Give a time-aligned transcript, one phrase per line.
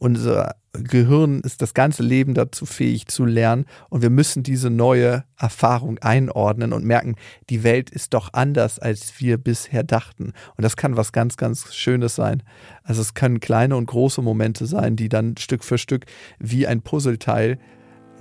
[0.00, 5.24] unser Gehirn ist das ganze Leben dazu fähig zu lernen und wir müssen diese neue
[5.36, 7.16] Erfahrung einordnen und merken,
[7.50, 10.32] die Welt ist doch anders, als wir bisher dachten.
[10.56, 12.42] Und das kann was ganz, ganz Schönes sein.
[12.82, 16.06] Also es können kleine und große Momente sein, die dann Stück für Stück
[16.38, 17.58] wie ein Puzzleteil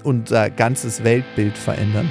[0.03, 2.09] unser ganzes Weltbild verändern.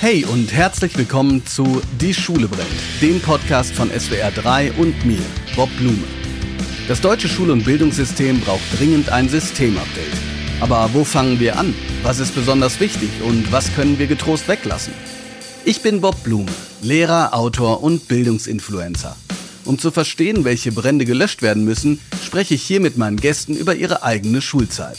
[0.00, 5.22] Hey und herzlich willkommen zu Die Schule brennt, dem Podcast von SWR 3 und mir,
[5.56, 6.23] Bob Blume.
[6.86, 10.18] Das deutsche Schul- und Bildungssystem braucht dringend ein Systemupdate.
[10.60, 11.74] Aber wo fangen wir an?
[12.02, 14.92] Was ist besonders wichtig und was können wir getrost weglassen?
[15.64, 16.50] Ich bin Bob Blume,
[16.82, 19.16] Lehrer, Autor und Bildungsinfluencer.
[19.64, 23.74] Um zu verstehen, welche Brände gelöscht werden müssen, spreche ich hier mit meinen Gästen über
[23.74, 24.98] ihre eigene Schulzeit.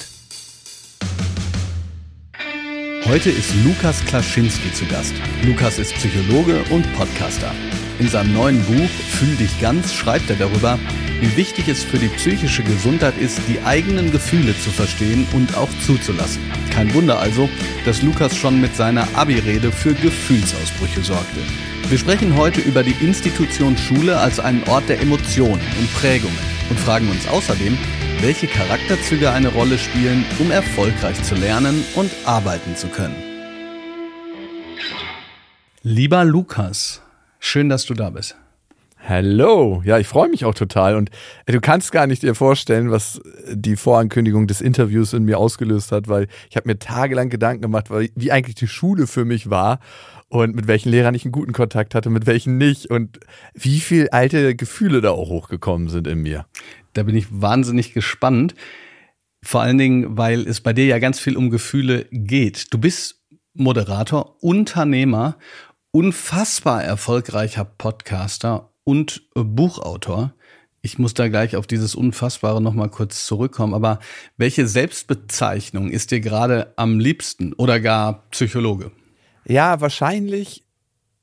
[3.06, 5.14] Heute ist Lukas Klaschinski zu Gast.
[5.44, 7.52] Lukas ist Psychologe und Podcaster.
[8.00, 10.80] In seinem neuen Buch Fühl dich ganz schreibt er darüber,
[11.22, 15.70] wie wichtig es für die psychische Gesundheit ist, die eigenen Gefühle zu verstehen und auch
[15.86, 16.42] zuzulassen.
[16.72, 17.50] Kein Wunder also,
[17.86, 21.40] dass Lukas schon mit seiner Abi-Rede für Gefühlsausbrüche sorgte.
[21.90, 26.38] Wir sprechen heute über die Institution Schule als einen Ort der Emotionen und Prägungen
[26.70, 27.78] und fragen uns außerdem,
[28.22, 33.16] welche Charakterzüge eine Rolle spielen, um erfolgreich zu lernen und arbeiten zu können.
[35.84, 37.04] Lieber Lukas,
[37.40, 38.36] schön, dass du da bist.
[39.08, 41.12] Hallo, ja, ich freue mich auch total und
[41.46, 45.92] äh, du kannst gar nicht dir vorstellen, was die Vorankündigung des Interviews in mir ausgelöst
[45.92, 49.80] hat, weil ich habe mir tagelang Gedanken gemacht, wie eigentlich die Schule für mich war
[50.28, 53.20] und mit welchen Lehrern ich einen guten Kontakt hatte, mit welchen nicht und
[53.54, 56.48] wie viel alte Gefühle da auch hochgekommen sind in mir.
[56.94, 58.56] Da bin ich wahnsinnig gespannt,
[59.44, 62.74] vor allen Dingen, weil es bei dir ja ganz viel um Gefühle geht.
[62.74, 65.38] Du bist Moderator, Unternehmer,
[65.92, 70.34] unfassbar erfolgreicher Podcaster und äh, Buchautor.
[70.82, 73.74] Ich muss da gleich auf dieses Unfassbare nochmal kurz zurückkommen.
[73.74, 74.00] Aber
[74.38, 78.92] welche Selbstbezeichnung ist dir gerade am liebsten oder gar Psychologe?
[79.46, 80.64] Ja, wahrscheinlich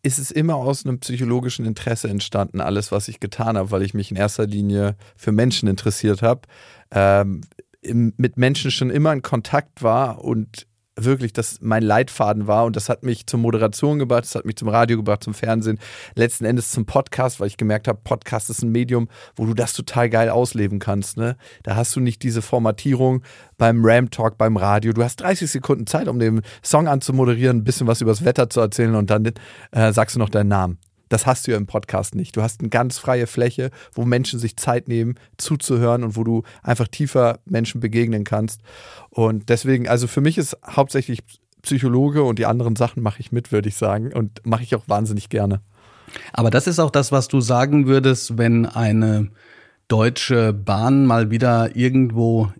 [0.02, 3.94] ist es immer aus einem psychologischen Interesse entstanden, alles, was ich getan habe, weil ich
[3.94, 6.42] mich in erster Linie für Menschen interessiert habe,
[6.90, 7.42] ähm,
[7.82, 12.88] mit Menschen schon immer in Kontakt war und wirklich das mein Leitfaden war und das
[12.88, 15.78] hat mich zur Moderation gebracht, das hat mich zum Radio gebracht, zum Fernsehen,
[16.14, 19.72] letzten Endes zum Podcast, weil ich gemerkt habe, Podcast ist ein Medium, wo du das
[19.72, 21.16] total geil ausleben kannst.
[21.16, 21.36] Ne?
[21.62, 23.22] Da hast du nicht diese Formatierung
[23.56, 24.92] beim Ram Talk, beim Radio.
[24.92, 28.60] Du hast 30 Sekunden Zeit, um den Song anzumoderieren, ein bisschen was übers Wetter zu
[28.60, 29.32] erzählen und dann
[29.72, 30.78] äh, sagst du noch deinen Namen.
[31.12, 32.36] Das hast du ja im Podcast nicht.
[32.36, 36.42] Du hast eine ganz freie Fläche, wo Menschen sich Zeit nehmen, zuzuhören und wo du
[36.62, 38.62] einfach tiefer Menschen begegnen kannst.
[39.10, 41.22] Und deswegen, also für mich ist hauptsächlich
[41.60, 44.14] Psychologe und die anderen Sachen mache ich mit, würde ich sagen.
[44.14, 45.60] Und mache ich auch wahnsinnig gerne.
[46.32, 49.28] Aber das ist auch das, was du sagen würdest, wenn eine
[49.88, 52.50] deutsche Bahn mal wieder irgendwo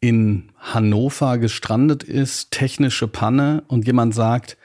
[0.00, 4.56] in Hannover gestrandet ist, technische Panne und jemand sagt,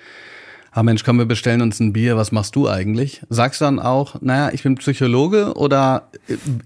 [0.76, 3.22] ah Mensch, komm, wir bestellen uns ein Bier, was machst du eigentlich?
[3.30, 6.12] Sagst dann auch, naja, ich bin Psychologe oder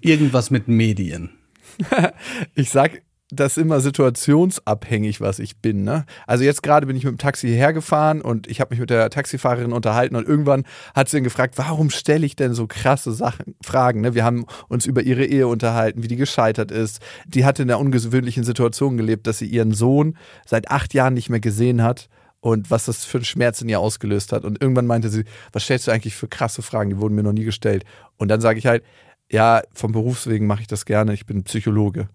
[0.02, 1.30] irgendwas mit Medien?
[2.56, 5.84] ich sag das immer situationsabhängig, was ich bin.
[5.84, 6.08] Ne?
[6.25, 8.90] Also jetzt gerade bin ich mit dem Taxi hierher gefahren und ich habe mich mit
[8.90, 10.64] der Taxifahrerin unterhalten und irgendwann
[10.96, 14.02] hat sie dann gefragt, warum stelle ich denn so krasse Sachen, Fragen?
[14.02, 14.16] Ne?
[14.16, 17.00] Wir haben uns über ihre Ehe unterhalten, wie die gescheitert ist.
[17.28, 21.30] Die hatte in einer ungewöhnlichen Situation gelebt, dass sie ihren Sohn seit acht Jahren nicht
[21.30, 22.09] mehr gesehen hat
[22.41, 24.45] und was das für einen Schmerz in ihr ausgelöst hat.
[24.45, 26.89] Und irgendwann meinte sie, was stellst du eigentlich für krasse Fragen?
[26.89, 27.83] Die wurden mir noch nie gestellt.
[28.17, 28.83] Und dann sage ich halt,
[29.31, 32.09] ja, vom Berufswegen mache ich das gerne, ich bin Psychologe.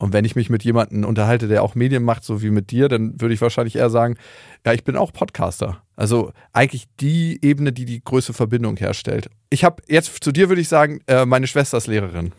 [0.00, 2.88] Und wenn ich mich mit jemandem unterhalte, der auch Medien macht, so wie mit dir,
[2.88, 4.16] dann würde ich wahrscheinlich eher sagen,
[4.64, 5.82] ja, ich bin auch Podcaster.
[5.96, 9.28] Also eigentlich die Ebene, die die größte Verbindung herstellt.
[9.50, 12.32] Ich habe jetzt zu dir würde ich sagen, äh, meine Schwester ist Lehrerin.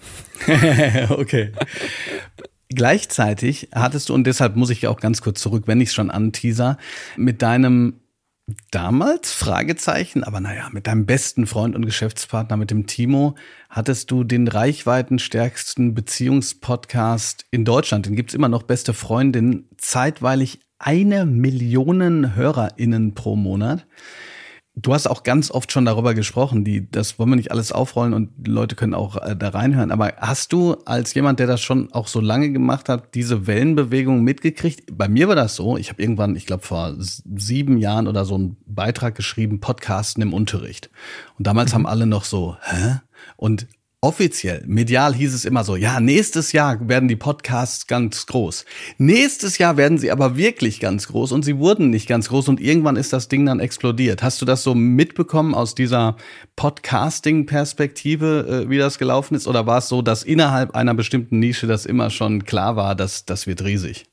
[1.10, 1.52] okay.
[2.70, 6.12] Gleichzeitig hattest du, und deshalb muss ich auch ganz kurz zurück, wenn ich es schon
[6.12, 6.78] anteaser,
[7.18, 8.02] mit deinem
[8.72, 13.36] damals Fragezeichen, aber naja, mit deinem besten Freund und Geschäftspartner, mit dem Timo,
[13.70, 18.06] hattest du den reichweitenstärksten Beziehungspodcast in Deutschland.
[18.06, 23.86] Den gibt's immer noch, beste Freundin, zeitweilig eine Million HörerInnen pro Monat.
[24.82, 28.14] Du hast auch ganz oft schon darüber gesprochen, die, das wollen wir nicht alles aufrollen
[28.14, 29.92] und Leute können auch äh, da reinhören.
[29.92, 34.24] Aber hast du als jemand, der das schon auch so lange gemacht hat, diese Wellenbewegung
[34.24, 34.98] mitgekriegt?
[34.98, 35.76] Bei mir war das so.
[35.76, 40.34] Ich habe irgendwann, ich glaube vor sieben Jahren oder so einen Beitrag geschrieben, Podcasten im
[40.34, 40.90] Unterricht.
[41.38, 41.76] Und damals mhm.
[41.76, 43.00] haben alle noch so, hä?
[43.36, 43.68] Und
[44.02, 48.64] offiziell, medial hieß es immer so, ja, nächstes Jahr werden die Podcasts ganz groß.
[48.98, 52.62] Nächstes Jahr werden sie aber wirklich ganz groß und sie wurden nicht ganz groß und
[52.62, 54.24] irgendwann ist das Ding dann explodiert.
[54.24, 56.16] Hast du das so mitbekommen aus dieser
[56.56, 59.48] Podcasting-Perspektive, äh, wie das gelaufen ist?
[59.48, 63.26] Oder war es so, dass innerhalb einer bestimmten Nische das immer schon klar war, dass
[63.26, 64.06] das wird riesig?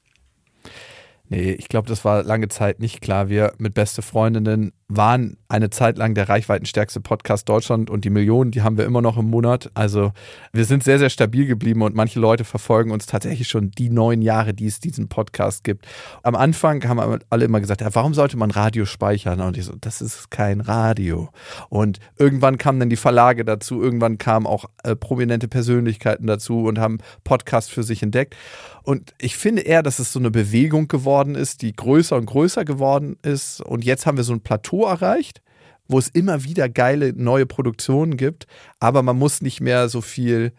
[1.29, 3.29] Nee, ich glaube, das war lange Zeit nicht klar.
[3.29, 8.53] Wir mit Beste Freundinnen waren eine Zeit lang der reichweitenstärkste Podcast Deutschland und die Millionen,
[8.53, 9.71] die haben wir immer noch im Monat.
[9.75, 10.13] Also
[10.53, 14.23] wir sind sehr, sehr stabil geblieben und manche Leute verfolgen uns tatsächlich schon die neun
[14.23, 15.87] Jahre, die es diesen Podcast gibt.
[16.23, 19.41] Am Anfang haben alle immer gesagt, ja, warum sollte man Radio speichern?
[19.41, 21.31] Und ich so, das ist kein Radio.
[21.69, 26.79] Und irgendwann kamen dann die Verlage dazu, irgendwann kamen auch äh, prominente Persönlichkeiten dazu und
[26.79, 28.37] haben Podcast für sich entdeckt.
[28.85, 32.65] Und ich finde eher, dass es so eine Bewegung geworden ist, die größer und größer
[32.65, 33.61] geworden ist.
[33.61, 35.41] Und jetzt haben wir so ein Plateau erreicht,
[35.89, 38.47] wo es immer wieder geile neue Produktionen gibt,
[38.81, 40.53] aber man muss nicht mehr so viel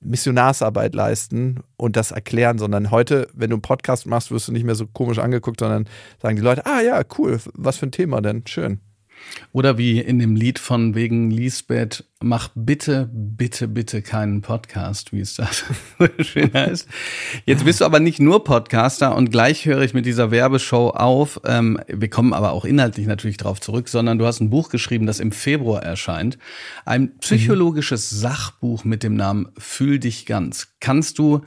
[0.00, 4.64] Missionarsarbeit leisten und das erklären, sondern heute, wenn du einen Podcast machst, wirst du nicht
[4.64, 5.86] mehr so komisch angeguckt, sondern
[6.22, 8.46] sagen die Leute, ah ja, cool, was für ein Thema denn?
[8.46, 8.80] Schön.
[9.52, 15.20] Oder wie in dem Lied von wegen Lisbeth, mach bitte, bitte, bitte keinen Podcast, wie
[15.20, 15.48] es da
[16.20, 16.88] schön heißt.
[17.46, 21.40] Jetzt bist du aber nicht nur Podcaster und gleich höre ich mit dieser Werbeshow auf.
[21.44, 25.06] Ähm, wir kommen aber auch inhaltlich natürlich darauf zurück, sondern du hast ein Buch geschrieben,
[25.06, 26.38] das im Februar erscheint.
[26.84, 30.74] Ein psychologisches Sachbuch mit dem Namen Fühl dich ganz.
[30.80, 31.40] Kannst du,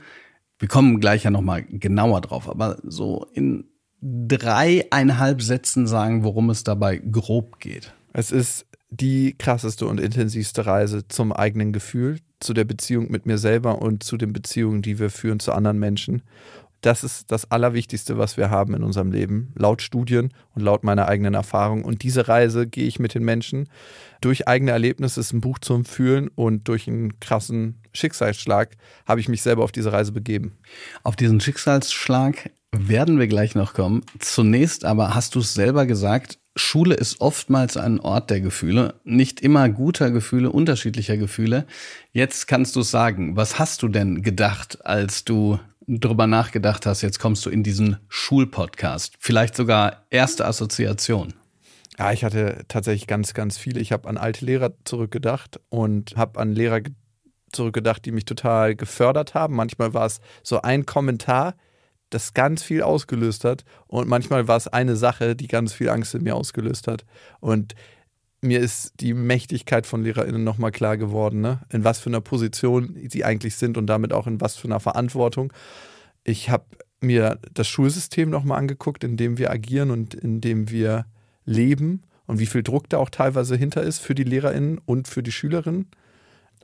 [0.58, 3.64] wir kommen gleich ja nochmal genauer drauf, aber so in
[4.04, 7.94] dreieinhalb Sätzen sagen, worum es dabei grob geht?
[8.12, 13.38] Es ist die krasseste und intensivste Reise zum eigenen Gefühl, zu der Beziehung mit mir
[13.38, 16.22] selber und zu den Beziehungen, die wir führen zu anderen Menschen.
[16.82, 21.08] Das ist das Allerwichtigste, was wir haben in unserem Leben, laut Studien und laut meiner
[21.08, 21.82] eigenen Erfahrung.
[21.82, 23.70] Und diese Reise gehe ich mit den Menschen
[24.20, 29.30] durch eigene Erlebnisse, ist ein Buch zum Fühlen und durch einen krassen Schicksalsschlag habe ich
[29.30, 30.58] mich selber auf diese Reise begeben.
[31.04, 34.02] Auf diesen Schicksalsschlag werden wir gleich noch kommen.
[34.18, 39.40] Zunächst aber hast du es selber gesagt, Schule ist oftmals ein Ort der Gefühle, nicht
[39.40, 41.66] immer guter Gefühle, unterschiedlicher Gefühle.
[42.12, 43.36] Jetzt kannst du es sagen.
[43.36, 47.98] Was hast du denn gedacht, als du drüber nachgedacht hast, jetzt kommst du in diesen
[48.08, 49.14] Schulpodcast?
[49.18, 51.34] Vielleicht sogar erste Assoziation.
[51.98, 53.80] Ja, ich hatte tatsächlich ganz, ganz viele.
[53.80, 56.80] Ich habe an alte Lehrer zurückgedacht und habe an Lehrer
[57.52, 59.54] zurückgedacht, die mich total gefördert haben.
[59.54, 61.54] Manchmal war es so ein Kommentar,
[62.14, 63.64] das ganz viel ausgelöst hat.
[63.86, 67.04] Und manchmal war es eine Sache, die ganz viel Angst in mir ausgelöst hat.
[67.40, 67.74] Und
[68.40, 71.60] mir ist die Mächtigkeit von LehrerInnen nochmal klar geworden, ne?
[71.70, 74.80] in was für einer Position sie eigentlich sind und damit auch in was für einer
[74.80, 75.52] Verantwortung.
[76.22, 76.64] Ich habe
[77.00, 81.06] mir das Schulsystem nochmal angeguckt, in dem wir agieren und in dem wir
[81.44, 85.22] leben und wie viel Druck da auch teilweise hinter ist für die LehrerInnen und für
[85.22, 85.88] die Schülerinnen.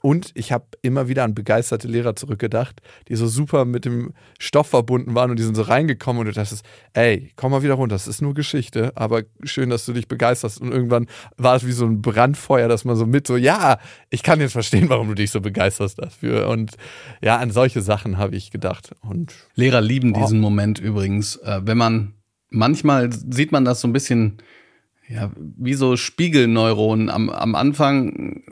[0.03, 4.69] Und ich habe immer wieder an begeisterte Lehrer zurückgedacht, die so super mit dem Stoff
[4.69, 6.65] verbunden waren und die sind so reingekommen und du dachtest,
[6.95, 10.61] ey, komm mal wieder runter, das ist nur Geschichte, aber schön, dass du dich begeisterst.
[10.61, 11.07] Und irgendwann
[11.37, 14.53] war es wie so ein Brandfeuer, dass man so mit so, ja, ich kann jetzt
[14.53, 16.49] verstehen, warum du dich so begeisterst dafür.
[16.49, 16.77] Und
[17.21, 18.93] ja, an solche Sachen habe ich gedacht.
[19.03, 20.21] Und Lehrer lieben oh.
[20.21, 21.37] diesen Moment übrigens.
[21.37, 22.15] Äh, wenn man,
[22.49, 24.39] manchmal sieht man das so ein bisschen,
[25.11, 28.43] ja, wie so Spiegelneuronen am, am Anfang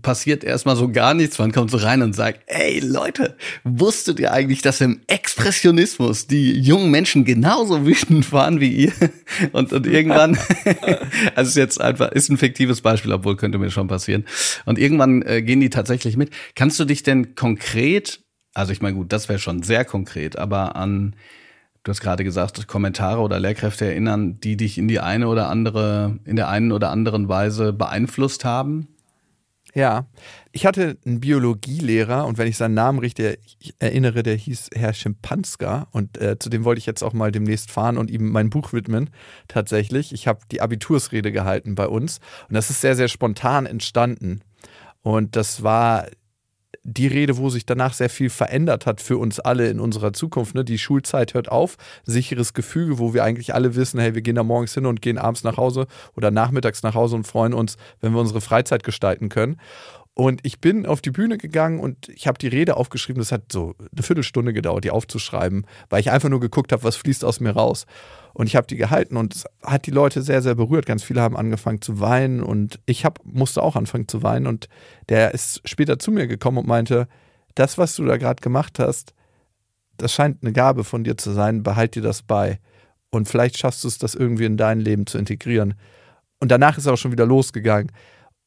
[0.00, 1.38] passiert erstmal so gar nichts.
[1.38, 6.52] Man kommt so rein und sagt, ey Leute, wusstet ihr eigentlich, dass im Expressionismus die
[6.52, 8.92] jungen Menschen genauso wütend waren wie ihr?
[9.52, 10.38] Und, und irgendwann,
[11.34, 14.24] also ist jetzt einfach, ist ein fiktives Beispiel, obwohl könnte mir schon passieren.
[14.66, 16.30] Und irgendwann äh, gehen die tatsächlich mit.
[16.54, 18.20] Kannst du dich denn konkret,
[18.52, 21.16] also ich meine, gut, das wäre schon sehr konkret, aber an
[21.82, 26.18] du hast gerade gesagt, Kommentare oder Lehrkräfte erinnern, die dich in die eine oder andere,
[26.24, 28.88] in der einen oder anderen Weise beeinflusst haben?
[29.74, 30.06] Ja,
[30.52, 33.38] ich hatte einen Biologielehrer und wenn ich seinen Namen richtig
[33.78, 37.70] erinnere, der hieß Herr Schimpanska und äh, zu dem wollte ich jetzt auch mal demnächst
[37.70, 39.08] fahren und ihm mein Buch widmen.
[39.48, 44.42] Tatsächlich, ich habe die Abitursrede gehalten bei uns und das ist sehr, sehr spontan entstanden.
[45.00, 46.06] Und das war
[46.84, 50.54] die Rede, wo sich danach sehr viel verändert hat für uns alle in unserer Zukunft.
[50.54, 50.64] Ne?
[50.64, 54.42] Die Schulzeit hört auf, sicheres Gefüge, wo wir eigentlich alle wissen, hey, wir gehen da
[54.42, 55.86] morgens hin und gehen abends nach Hause
[56.16, 59.58] oder nachmittags nach Hause und freuen uns, wenn wir unsere Freizeit gestalten können.
[60.14, 63.20] Und ich bin auf die Bühne gegangen und ich habe die Rede aufgeschrieben.
[63.20, 66.96] Das hat so eine Viertelstunde gedauert, die aufzuschreiben, weil ich einfach nur geguckt habe, was
[66.96, 67.86] fließt aus mir raus.
[68.34, 70.84] Und ich habe die gehalten und es hat die Leute sehr, sehr berührt.
[70.84, 74.46] Ganz viele haben angefangen zu weinen und ich hab, musste auch anfangen zu weinen.
[74.46, 74.68] Und
[75.08, 77.08] der ist später zu mir gekommen und meinte,
[77.54, 79.14] das, was du da gerade gemacht hast,
[79.96, 82.58] das scheint eine Gabe von dir zu sein, behalt dir das bei.
[83.10, 85.74] Und vielleicht schaffst du es, das irgendwie in dein Leben zu integrieren.
[86.40, 87.92] Und danach ist er auch schon wieder losgegangen.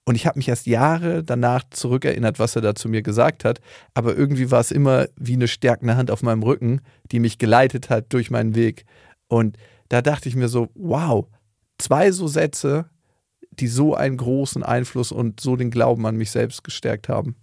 [0.05, 3.59] Und ich habe mich erst Jahre danach zurückerinnert, was er da zu mir gesagt hat.
[3.95, 6.81] Aber irgendwie war es immer wie eine stärkende Hand auf meinem Rücken,
[7.11, 8.85] die mich geleitet hat durch meinen Weg.
[9.27, 9.57] Und
[9.89, 11.25] da dachte ich mir so, wow,
[11.79, 12.85] zwei so Sätze,
[13.51, 17.35] die so einen großen Einfluss und so den Glauben an mich selbst gestärkt haben.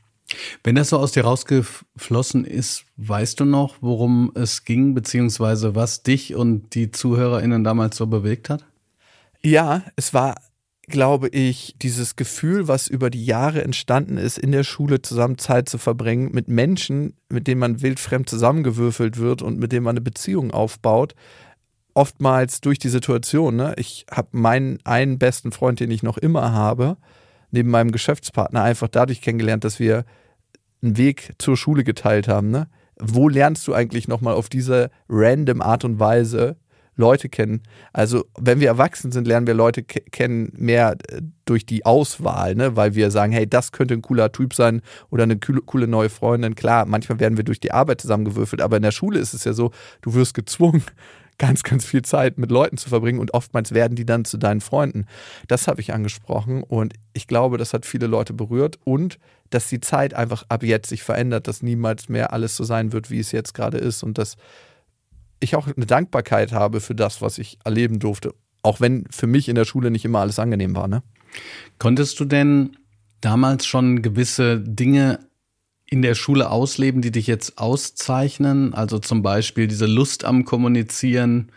[0.62, 6.04] Wenn das so aus dir rausgeflossen ist, weißt du noch, worum es ging, beziehungsweise was
[6.04, 8.64] dich und die ZuhörerInnen damals so bewegt hat?
[9.42, 10.37] Ja, es war
[10.89, 15.69] glaube ich, dieses Gefühl, was über die Jahre entstanden ist, in der Schule zusammen Zeit
[15.69, 20.01] zu verbringen, mit Menschen, mit denen man wildfremd zusammengewürfelt wird und mit denen man eine
[20.01, 21.15] Beziehung aufbaut,
[21.95, 23.57] oftmals durch die Situation.
[23.57, 23.75] Ne?
[23.77, 26.97] Ich habe meinen einen besten Freund, den ich noch immer habe,
[27.51, 30.05] neben meinem Geschäftspartner, einfach dadurch kennengelernt, dass wir
[30.83, 32.51] einen Weg zur Schule geteilt haben.
[32.51, 32.69] Ne?
[32.99, 36.57] Wo lernst du eigentlich nochmal auf diese random Art und Weise
[36.97, 37.63] Leute kennen.
[37.93, 42.77] Also, wenn wir erwachsen sind, lernen wir Leute kennen mehr äh, durch die Auswahl, ne?
[42.77, 46.55] weil wir sagen, hey, das könnte ein cooler Typ sein oder eine coole neue Freundin.
[46.55, 49.53] Klar, manchmal werden wir durch die Arbeit zusammengewürfelt, aber in der Schule ist es ja
[49.53, 49.71] so,
[50.03, 50.85] du wirst gezwungen,
[51.39, 54.61] ganz, ganz viel Zeit mit Leuten zu verbringen und oftmals werden die dann zu deinen
[54.61, 55.07] Freunden.
[55.49, 59.19] Das habe ich angesprochen und ich glaube, das hat viele Leute berührt und
[59.51, 63.11] dass die Zeit einfach ab jetzt sich verändert, dass niemals mehr alles so sein wird,
[63.11, 64.37] wie es jetzt gerade ist und dass
[65.43, 68.35] ich auch eine Dankbarkeit habe für das, was ich erleben durfte.
[68.63, 70.89] Auch wenn für mich in der Schule nicht immer alles angenehm war.
[70.89, 71.03] Ne?
[71.79, 72.77] Konntest du denn
[73.21, 75.21] damals schon gewisse Dinge
[75.87, 78.73] in der Schule ausleben, die dich jetzt auszeichnen?
[78.73, 81.51] Also zum Beispiel diese Lust am Kommunizieren,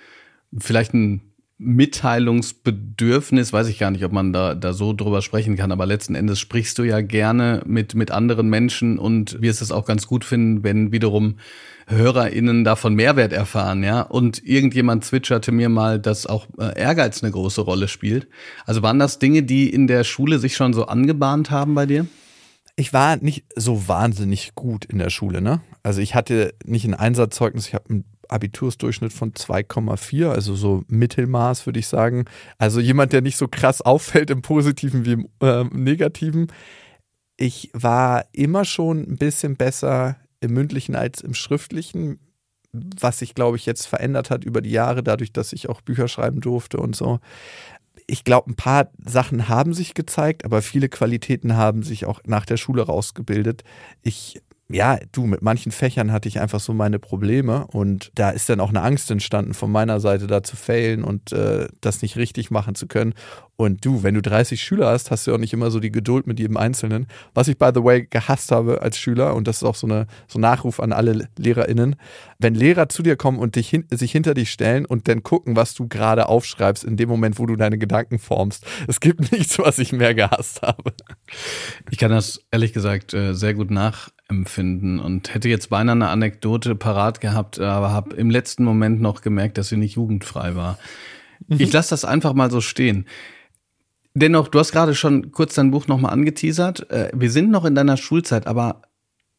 [0.58, 1.22] vielleicht ein
[1.58, 6.14] Mitteilungsbedürfnis, weiß ich gar nicht, ob man da, da so drüber sprechen kann, aber letzten
[6.14, 10.26] Endes sprichst du ja gerne mit, mit anderen Menschen und wirst es auch ganz gut
[10.26, 11.38] finden, wenn wiederum
[11.88, 14.02] HörerInnen davon Mehrwert erfahren, ja.
[14.02, 18.28] Und irgendjemand zwitscherte mir mal, dass auch äh, Ehrgeiz eine große Rolle spielt.
[18.66, 22.06] Also waren das Dinge, die in der Schule sich schon so angebahnt haben bei dir?
[22.76, 25.62] Ich war nicht so wahnsinnig gut in der Schule, ne?
[25.84, 31.66] Also ich hatte nicht ein Einsatzzeugnis, ich habe einen Abitursdurchschnitt von 2,4, also so Mittelmaß,
[31.66, 32.26] würde ich sagen.
[32.58, 36.52] Also jemand, der nicht so krass auffällt im Positiven wie im äh, Negativen.
[37.38, 42.20] Ich war immer schon ein bisschen besser im mündlichen als im schriftlichen,
[42.72, 46.08] was sich, glaube ich, jetzt verändert hat über die Jahre, dadurch, dass ich auch Bücher
[46.08, 47.20] schreiben durfte und so.
[48.08, 52.46] Ich glaube, ein paar Sachen haben sich gezeigt, aber viele Qualitäten haben sich auch nach
[52.46, 53.64] der Schule rausgebildet.
[54.04, 58.50] Ich ja, du, mit manchen Fächern hatte ich einfach so meine Probleme und da ist
[58.50, 62.18] dann auch eine Angst entstanden von meiner Seite, da zu failen und äh, das nicht
[62.18, 63.14] richtig machen zu können.
[63.58, 66.26] Und du, wenn du 30 Schüler hast, hast du auch nicht immer so die Geduld
[66.26, 67.08] mit jedem Einzelnen.
[67.36, 70.08] Was ich, by the way, gehasst habe als Schüler, und das ist auch so, eine,
[70.28, 71.96] so ein Nachruf an alle LehrerInnen,
[72.40, 75.56] wenn Lehrer zu dir kommen und dich hin, sich hinter dich stellen und dann gucken,
[75.56, 78.66] was du gerade aufschreibst, in dem Moment, wo du deine Gedanken formst.
[78.88, 80.94] Es gibt nichts, was ich mehr gehasst habe.
[81.92, 83.70] Ich kann das ehrlich gesagt äh, sehr gut
[84.30, 89.22] nachempfinden und hätte jetzt beinahe eine Anekdote parat gehabt, aber habe im letzten Moment noch
[89.22, 90.78] gemerkt, dass sie nicht jugendfrei war.
[91.50, 93.06] Ich lasse das einfach mal so stehen.
[94.14, 96.90] Dennoch, du hast gerade schon kurz dein Buch nochmal angeteasert.
[96.90, 98.84] Äh, wir sind noch in deiner Schulzeit, aber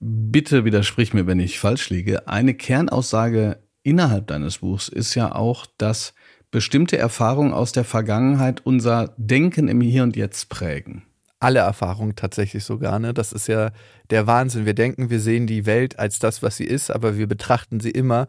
[0.01, 2.29] bitte widersprich mir, wenn ich falsch liege.
[2.29, 6.13] Eine Kernaussage innerhalb deines Buchs ist ja auch, dass
[6.51, 11.05] bestimmte Erfahrungen aus der Vergangenheit unser Denken im Hier und Jetzt prägen.
[11.39, 13.13] Alle Erfahrungen tatsächlich sogar, ne?
[13.13, 13.71] Das ist ja
[14.11, 14.65] der Wahnsinn.
[14.65, 17.91] Wir denken, wir sehen die Welt als das, was sie ist, aber wir betrachten sie
[17.91, 18.27] immer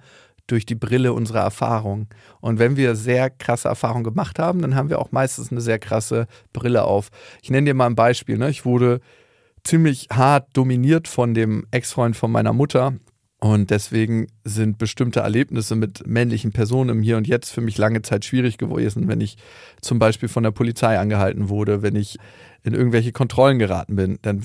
[0.48, 2.08] durch die Brille unserer Erfahrung.
[2.40, 5.78] Und wenn wir sehr krasse Erfahrungen gemacht haben, dann haben wir auch meistens eine sehr
[5.78, 7.10] krasse Brille auf.
[7.42, 8.38] Ich nenne dir mal ein Beispiel.
[8.38, 8.50] Ne?
[8.50, 9.02] Ich wurde
[9.64, 12.94] ziemlich hart dominiert von dem Ex-Freund von meiner Mutter.
[13.40, 18.02] Und deswegen sind bestimmte Erlebnisse mit männlichen Personen im Hier und Jetzt für mich lange
[18.02, 19.38] Zeit schwierig gewesen, wenn ich
[19.80, 22.18] zum Beispiel von der Polizei angehalten wurde, wenn ich
[22.68, 24.44] in irgendwelche Kontrollen geraten bin, dann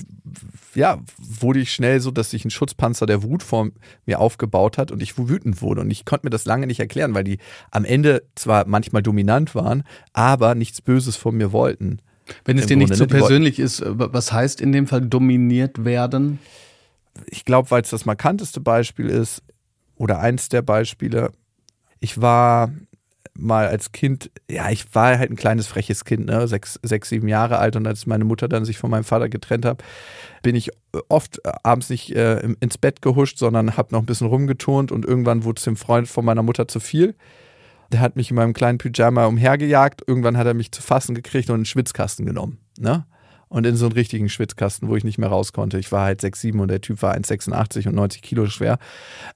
[0.73, 3.69] ja, wurde ich schnell so, dass sich ein Schutzpanzer der Wut vor
[4.05, 5.81] mir aufgebaut hat und ich wütend wurde.
[5.81, 7.37] Und ich konnte mir das lange nicht erklären, weil die
[7.69, 11.99] am Ende zwar manchmal dominant waren, aber nichts Böses von mir wollten.
[12.45, 13.07] Wenn es dir nicht so ne?
[13.09, 16.39] persönlich ist, was heißt in dem Fall dominiert werden?
[17.27, 19.43] Ich glaube, weil es das markanteste Beispiel ist
[19.95, 21.31] oder eins der Beispiele.
[21.99, 22.71] Ich war
[23.37, 27.27] mal als Kind, ja, ich war halt ein kleines freches Kind, ne, sechs, sechs, sieben
[27.27, 29.83] Jahre alt und als meine Mutter dann sich von meinem Vater getrennt hat,
[30.43, 30.69] bin ich
[31.09, 35.43] oft abends nicht äh, ins Bett gehuscht, sondern habe noch ein bisschen rumgeturnt und irgendwann
[35.43, 37.15] wurde es dem Freund von meiner Mutter zu viel.
[37.91, 41.49] Der hat mich in meinem kleinen Pyjama umhergejagt, irgendwann hat er mich zu fassen gekriegt
[41.49, 43.05] und einen Schwitzkasten genommen, ne?
[43.53, 45.77] Und in so einen richtigen Schwitzkasten, wo ich nicht mehr raus konnte.
[45.77, 48.79] Ich war halt 6'7 und der Typ war 1,86 und 90 Kilo schwer.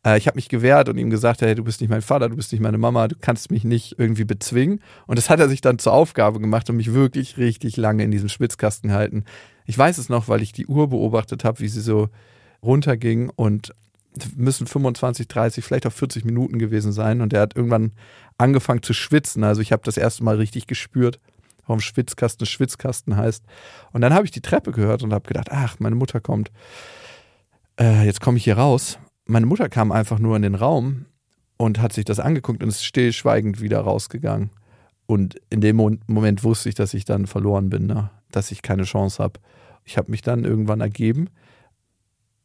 [0.03, 2.35] Äh, ich habe mich gewehrt und ihm gesagt, hey, du bist nicht mein Vater, du
[2.35, 4.81] bist nicht meine Mama, du kannst mich nicht irgendwie bezwingen.
[5.05, 8.09] Und das hat er sich dann zur Aufgabe gemacht und mich wirklich richtig lange in
[8.09, 9.23] diesem Schwitzkasten gehalten.
[9.67, 12.09] Ich weiß es noch, weil ich die Uhr beobachtet habe, wie sie so
[12.63, 13.71] runterging und
[14.35, 17.21] müssen 25, 30, vielleicht auch 40 Minuten gewesen sein.
[17.21, 17.91] Und er hat irgendwann
[18.39, 19.43] angefangen zu schwitzen.
[19.43, 21.19] Also ich habe das erste Mal richtig gespürt,
[21.67, 23.43] warum Schwitzkasten Schwitzkasten heißt.
[23.91, 26.51] Und dann habe ich die Treppe gehört und habe gedacht, ach, meine Mutter kommt.
[27.79, 28.97] Äh, jetzt komme ich hier raus.
[29.25, 31.05] Meine Mutter kam einfach nur in den Raum
[31.57, 34.49] und hat sich das angeguckt und ist stillschweigend wieder rausgegangen.
[35.05, 38.09] Und in dem Moment wusste ich, dass ich dann verloren bin, ne?
[38.31, 39.39] dass ich keine Chance habe.
[39.83, 41.29] Ich habe mich dann irgendwann ergeben.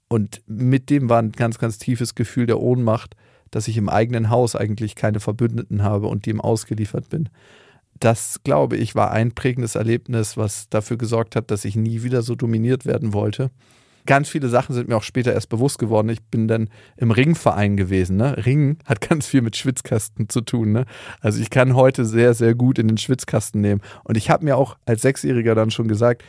[0.09, 3.17] Und mit dem war ein ganz, ganz tiefes Gefühl der Ohnmacht,
[3.51, 7.29] dass ich im eigenen Haus eigentlich keine Verbündeten habe und dem ausgeliefert bin
[8.05, 12.23] das, glaube ich, war ein prägendes Erlebnis, was dafür gesorgt hat, dass ich nie wieder
[12.23, 13.51] so dominiert werden wollte.
[14.05, 16.09] Ganz viele Sachen sind mir auch später erst bewusst geworden.
[16.09, 18.17] Ich bin dann im Ringverein gewesen.
[18.17, 18.45] Ne?
[18.45, 20.73] Ringen hat ganz viel mit Schwitzkasten zu tun.
[20.73, 20.87] Ne?
[21.21, 23.81] Also ich kann heute sehr, sehr gut in den Schwitzkasten nehmen.
[24.03, 26.25] Und ich habe mir auch als Sechsjähriger dann schon gesagt,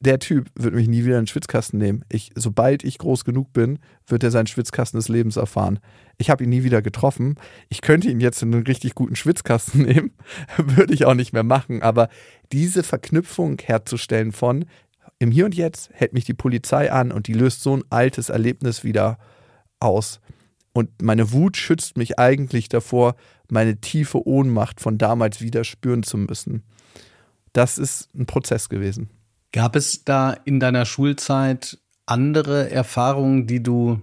[0.00, 2.04] der Typ wird mich nie wieder in den Schwitzkasten nehmen.
[2.08, 5.78] Ich, sobald ich groß genug bin, wird er seinen Schwitzkasten des Lebens erfahren.
[6.16, 7.36] Ich habe ihn nie wieder getroffen.
[7.68, 10.12] Ich könnte ihn jetzt in einen richtig guten Schwitzkasten nehmen,
[10.56, 11.82] würde ich auch nicht mehr machen.
[11.82, 12.08] Aber
[12.50, 14.64] diese Verknüpfung herzustellen von
[15.18, 18.30] im Hier und Jetzt hält mich die Polizei an und die löst so ein altes
[18.30, 19.18] Erlebnis wieder
[19.80, 20.20] aus.
[20.72, 23.16] Und meine Wut schützt mich eigentlich davor,
[23.50, 26.62] meine tiefe Ohnmacht von damals wieder spüren zu müssen.
[27.52, 29.10] Das ist ein Prozess gewesen.
[29.52, 34.00] Gab es da in deiner Schulzeit andere Erfahrungen, die du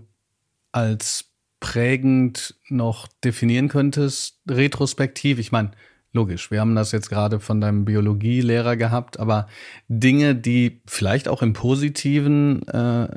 [0.72, 1.26] als
[1.60, 5.40] prägend noch definieren könntest, retrospektiv?
[5.40, 5.72] Ich meine,
[6.12, 9.48] logisch, wir haben das jetzt gerade von deinem Biologielehrer gehabt, aber
[9.88, 13.08] Dinge, die vielleicht auch im Positiven, äh,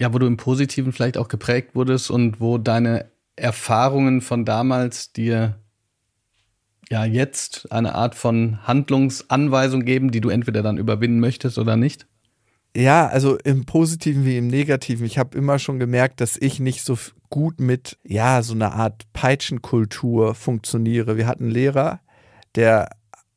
[0.00, 5.12] ja, wo du im Positiven vielleicht auch geprägt wurdest und wo deine Erfahrungen von damals
[5.12, 5.58] dir
[6.90, 12.06] ja jetzt eine Art von Handlungsanweisung geben, die du entweder dann überwinden möchtest oder nicht?
[12.76, 15.06] Ja, also im Positiven wie im Negativen.
[15.06, 16.96] Ich habe immer schon gemerkt, dass ich nicht so
[17.30, 21.16] gut mit, ja, so einer Art Peitschenkultur funktioniere.
[21.16, 22.00] Wir hatten einen Lehrer,
[22.54, 22.90] der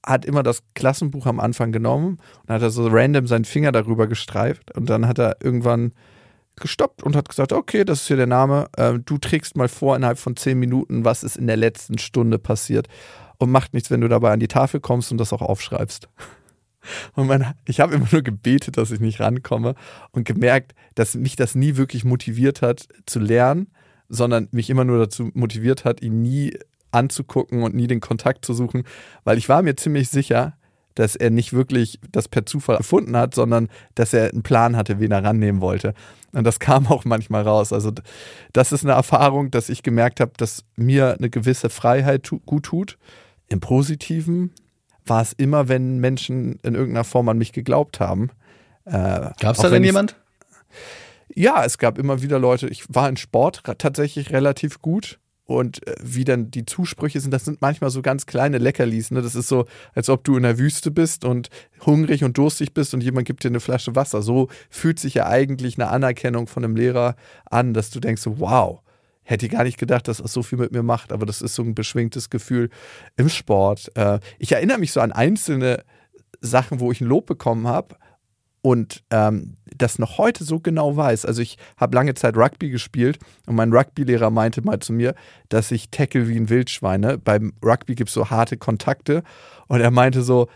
[0.06, 4.08] hat immer das Klassenbuch am Anfang genommen und hat er so random seinen Finger darüber
[4.08, 5.94] gestreift und dann hat er irgendwann
[6.56, 9.96] gestoppt und hat gesagt, okay, das ist hier der Name, äh, du trägst mal vor
[9.96, 12.88] innerhalb von zehn Minuten, was ist in der letzten Stunde passiert
[13.42, 16.08] und macht nichts, wenn du dabei an die Tafel kommst und das auch aufschreibst.
[17.14, 19.76] Und mein, ich habe immer nur gebetet, dass ich nicht rankomme
[20.14, 23.68] und gemerkt, dass mich das nie wirklich motiviert hat zu lernen,
[24.10, 26.58] sondern mich immer nur dazu motiviert hat, ihn nie
[26.90, 28.84] anzugucken und nie den Kontakt zu suchen,
[29.24, 30.54] weil ich war mir ziemlich sicher,
[30.96, 35.00] dass er nicht wirklich das per Zufall gefunden hat, sondern dass er einen Plan hatte,
[35.00, 35.94] wen er rannehmen wollte.
[36.34, 37.74] Und das kam auch manchmal raus.
[37.74, 37.92] Also
[38.54, 42.98] das ist eine Erfahrung, dass ich gemerkt habe, dass mir eine gewisse Freiheit gut tut
[43.52, 44.52] im Positiven
[45.06, 48.30] war es immer, wenn Menschen in irgendeiner Form an mich geglaubt haben.
[48.86, 50.16] Äh, gab es da denn jemand?
[51.34, 52.68] Ja, es gab immer wieder Leute.
[52.68, 55.20] Ich war in Sport tatsächlich relativ gut.
[55.46, 59.12] Und äh, wie dann die Zusprüche sind, das sind manchmal so ganz kleine Leckerlis.
[59.12, 59.22] Ne?
[59.22, 61.50] Das ist so, als ob du in der Wüste bist und
[61.86, 64.22] hungrig und durstig bist und jemand gibt dir eine Flasche Wasser.
[64.22, 67.16] So fühlt sich ja eigentlich eine Anerkennung von einem Lehrer
[67.50, 68.82] an, dass du denkst, wow,
[69.32, 71.64] hätte gar nicht gedacht, dass das so viel mit mir macht, aber das ist so
[71.64, 72.70] ein beschwingtes Gefühl
[73.18, 73.90] im Sport.
[73.96, 75.84] Äh, ich erinnere mich so an einzelne
[76.42, 77.96] Sachen, wo ich ein Lob bekommen habe
[78.62, 81.26] und ähm, das noch heute so genau weiß.
[81.26, 83.18] Also ich habe lange Zeit Rugby gespielt
[83.48, 85.16] und mein Rugby-Lehrer meinte mal zu mir,
[85.50, 87.20] dass ich tackle wie ein Wildschwein.
[87.24, 89.24] Beim Rugby gibt es so harte Kontakte
[89.68, 90.48] und er meinte so,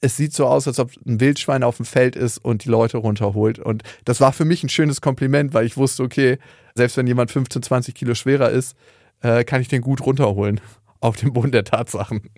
[0.00, 2.98] es sieht so aus, als ob ein Wildschwein auf dem Feld ist und die Leute
[2.98, 3.58] runterholt.
[3.58, 6.38] Und das war für mich ein schönes Kompliment, weil ich wusste, okay,
[6.74, 8.76] selbst wenn jemand 15, 20 Kilo schwerer ist,
[9.20, 10.60] äh, kann ich den gut runterholen
[11.00, 12.30] auf dem Boden der Tatsachen.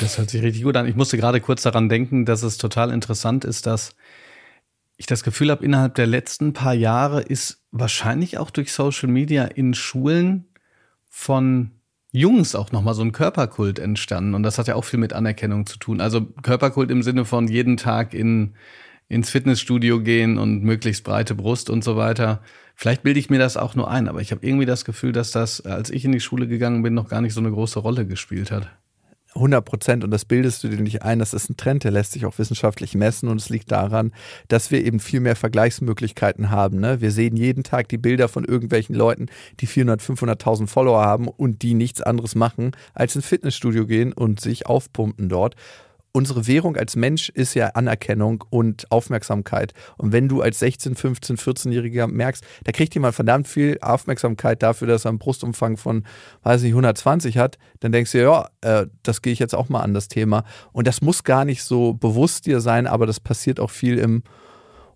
[0.00, 0.86] Das hört sich richtig gut an.
[0.86, 3.94] Ich musste gerade kurz daran denken, dass es total interessant ist, dass
[4.96, 9.44] ich das Gefühl habe, innerhalb der letzten paar Jahre ist wahrscheinlich auch durch Social Media
[9.44, 10.46] in Schulen
[11.10, 11.72] von
[12.16, 14.34] Jungs auch nochmal so ein Körperkult entstanden.
[14.34, 16.00] Und das hat ja auch viel mit Anerkennung zu tun.
[16.00, 18.54] Also Körperkult im Sinne von jeden Tag in,
[19.08, 22.40] ins Fitnessstudio gehen und möglichst breite Brust und so weiter.
[22.74, 25.30] Vielleicht bilde ich mir das auch nur ein, aber ich habe irgendwie das Gefühl, dass
[25.30, 28.06] das, als ich in die Schule gegangen bin, noch gar nicht so eine große Rolle
[28.06, 28.70] gespielt hat.
[29.36, 31.18] 100 Prozent und das bildest du dir nicht ein.
[31.18, 34.12] Das ist ein Trend, der lässt sich auch wissenschaftlich messen und es liegt daran,
[34.48, 36.80] dass wir eben viel mehr Vergleichsmöglichkeiten haben.
[36.80, 37.00] Ne?
[37.00, 39.26] Wir sehen jeden Tag die Bilder von irgendwelchen Leuten,
[39.60, 44.40] die 400, 500.000 Follower haben und die nichts anderes machen, als ins Fitnessstudio gehen und
[44.40, 45.56] sich aufpumpen dort.
[46.16, 49.74] Unsere Währung als Mensch ist ja Anerkennung und Aufmerksamkeit.
[49.98, 54.88] Und wenn du als 16, 15, 14-Jähriger merkst, da kriegt jemand verdammt viel Aufmerksamkeit dafür,
[54.88, 56.04] dass er einen Brustumfang von,
[56.42, 59.82] weiß nicht, 120 hat, dann denkst du, ja, äh, das gehe ich jetzt auch mal
[59.82, 60.44] an das Thema.
[60.72, 64.22] Und das muss gar nicht so bewusst dir sein, aber das passiert auch viel im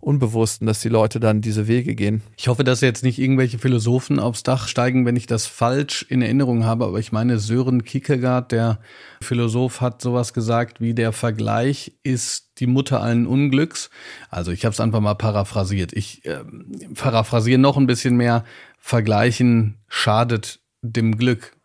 [0.00, 2.22] Unbewussten, dass die Leute dann diese Wege gehen.
[2.36, 6.22] Ich hoffe, dass jetzt nicht irgendwelche Philosophen aufs Dach steigen, wenn ich das falsch in
[6.22, 8.80] Erinnerung habe, aber ich meine, Sören Kierkegaard, der
[9.20, 13.90] Philosoph, hat sowas gesagt wie der Vergleich ist die Mutter allen Unglücks.
[14.30, 15.92] Also ich habe es einfach mal paraphrasiert.
[15.92, 16.44] Ich äh,
[16.94, 18.44] paraphrasiere noch ein bisschen mehr.
[18.78, 21.56] Vergleichen schadet dem Glück.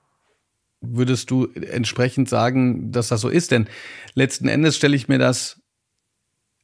[0.81, 3.51] Würdest du entsprechend sagen, dass das so ist?
[3.51, 3.67] Denn
[4.13, 5.61] letzten Endes stelle ich mir das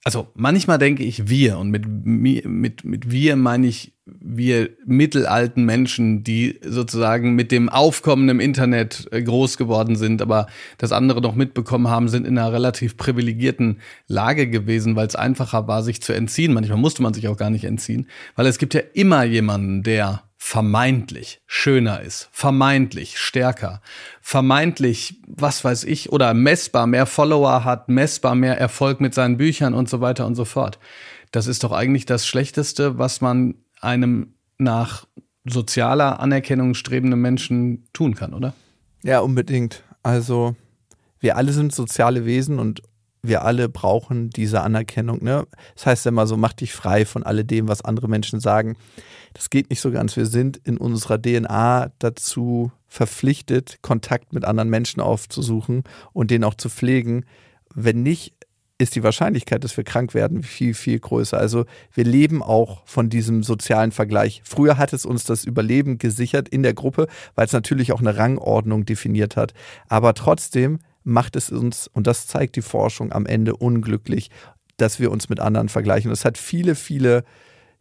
[0.04, 6.24] also manchmal denke ich wir und mit, mit, mit wir meine ich wir mittelalten Menschen,
[6.24, 11.36] die sozusagen mit dem Aufkommen im Internet äh, groß geworden sind, aber das andere noch
[11.36, 16.14] mitbekommen haben, sind in einer relativ privilegierten Lage gewesen, weil es einfacher war, sich zu
[16.14, 16.54] entziehen.
[16.54, 20.24] Manchmal musste man sich auch gar nicht entziehen, weil es gibt ja immer jemanden, der
[20.44, 23.80] vermeintlich schöner ist, vermeintlich stärker,
[24.22, 29.76] vermeintlich, was weiß ich, oder messbar mehr Follower hat, messbar mehr Erfolg mit seinen Büchern
[29.76, 30.80] und so weiter und so fort.
[31.30, 35.06] Das ist doch eigentlich das Schlechteste, was man einem nach
[35.46, 38.54] sozialer Anerkennung strebenden Menschen tun kann, oder?
[39.04, 39.84] Ja, unbedingt.
[40.02, 40.56] Also
[41.20, 42.82] wir alle sind soziale Wesen und
[43.24, 45.24] wir alle brauchen diese Anerkennung.
[45.24, 45.46] Ne?
[45.76, 48.76] Das heißt immer so, mach dich frei von alledem, was andere Menschen sagen.
[49.34, 50.16] Das geht nicht so ganz.
[50.18, 56.56] Wir sind in unserer DNA dazu verpflichtet, Kontakt mit anderen Menschen aufzusuchen und den auch
[56.56, 57.26] zu pflegen.
[57.74, 58.34] Wenn nicht,
[58.82, 61.38] ist die Wahrscheinlichkeit, dass wir krank werden, viel, viel größer.
[61.38, 64.42] Also wir leben auch von diesem sozialen Vergleich.
[64.44, 68.18] Früher hat es uns das Überleben gesichert in der Gruppe, weil es natürlich auch eine
[68.18, 69.54] Rangordnung definiert hat.
[69.88, 74.30] Aber trotzdem macht es uns, und das zeigt die Forschung am Ende unglücklich,
[74.78, 76.12] dass wir uns mit anderen vergleichen.
[76.12, 77.24] Es hat viele, viele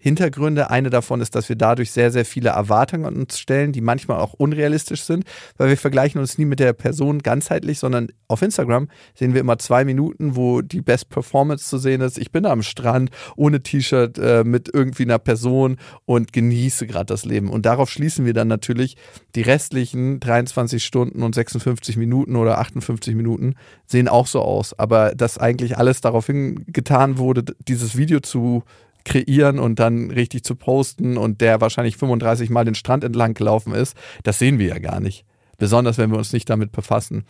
[0.02, 0.70] Hintergründe.
[0.70, 4.18] Eine davon ist, dass wir dadurch sehr, sehr viele Erwartungen an uns stellen, die manchmal
[4.18, 5.24] auch unrealistisch sind,
[5.58, 9.58] weil wir vergleichen uns nie mit der Person ganzheitlich, sondern auf Instagram sehen wir immer
[9.58, 12.16] zwei Minuten, wo die Best Performance zu sehen ist.
[12.16, 17.26] Ich bin am Strand ohne T-Shirt äh, mit irgendwie einer Person und genieße gerade das
[17.26, 17.50] Leben.
[17.50, 18.96] Und darauf schließen wir dann natürlich
[19.34, 23.54] die restlichen 23 Stunden und 56 Minuten oder 58 Minuten
[23.86, 24.78] sehen auch so aus.
[24.78, 28.64] Aber dass eigentlich alles darauf hingetan wurde, dieses Video zu
[29.04, 33.74] kreieren und dann richtig zu posten und der wahrscheinlich 35 Mal den Strand entlang gelaufen
[33.74, 35.24] ist, das sehen wir ja gar nicht.
[35.58, 37.24] Besonders wenn wir uns nicht damit befassen.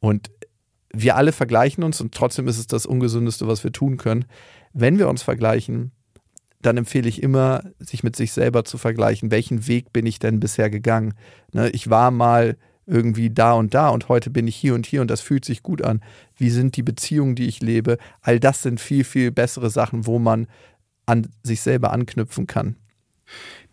[0.00, 0.30] Und
[0.92, 4.24] wir alle vergleichen uns und trotzdem ist es das Ungesündeste, was wir tun können.
[4.72, 5.92] Wenn wir uns vergleichen,
[6.62, 9.30] dann empfehle ich immer, sich mit sich selber zu vergleichen.
[9.30, 11.14] Welchen Weg bin ich denn bisher gegangen?
[11.52, 15.00] Ne, ich war mal irgendwie da und da und heute bin ich hier und hier
[15.00, 16.00] und das fühlt sich gut an.
[16.36, 17.98] Wie sind die Beziehungen, die ich lebe?
[18.20, 20.46] All das sind viel, viel bessere Sachen, wo man
[21.06, 22.76] an sich selber anknüpfen kann.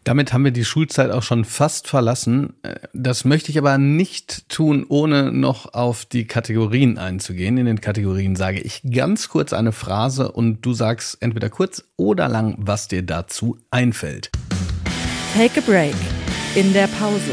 [0.04, 2.56] Damit haben wir die Schulzeit auch schon fast verlassen.
[2.94, 7.58] Das möchte ich aber nicht tun, ohne noch auf die Kategorien einzugehen.
[7.58, 12.28] In den Kategorien sage ich ganz kurz eine Phrase und du sagst entweder kurz oder
[12.28, 14.30] lang, was dir dazu einfällt.
[15.34, 15.96] Take a break.
[16.56, 17.32] In der Pause.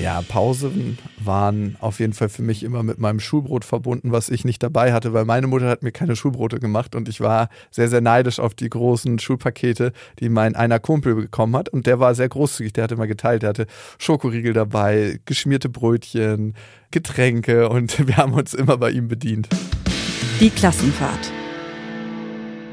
[0.00, 4.44] Ja, Pausen waren auf jeden Fall für mich immer mit meinem Schulbrot verbunden, was ich
[4.44, 7.88] nicht dabei hatte, weil meine Mutter hat mir keine Schulbrote gemacht und ich war sehr,
[7.88, 11.68] sehr neidisch auf die großen Schulpakete, die mein einer Kumpel bekommen hat.
[11.68, 13.66] Und der war sehr großzügig, der hatte immer geteilt, der hatte
[13.98, 16.54] Schokoriegel dabei, geschmierte Brötchen,
[16.90, 19.48] Getränke und wir haben uns immer bei ihm bedient.
[20.40, 21.32] Die Klassenfahrt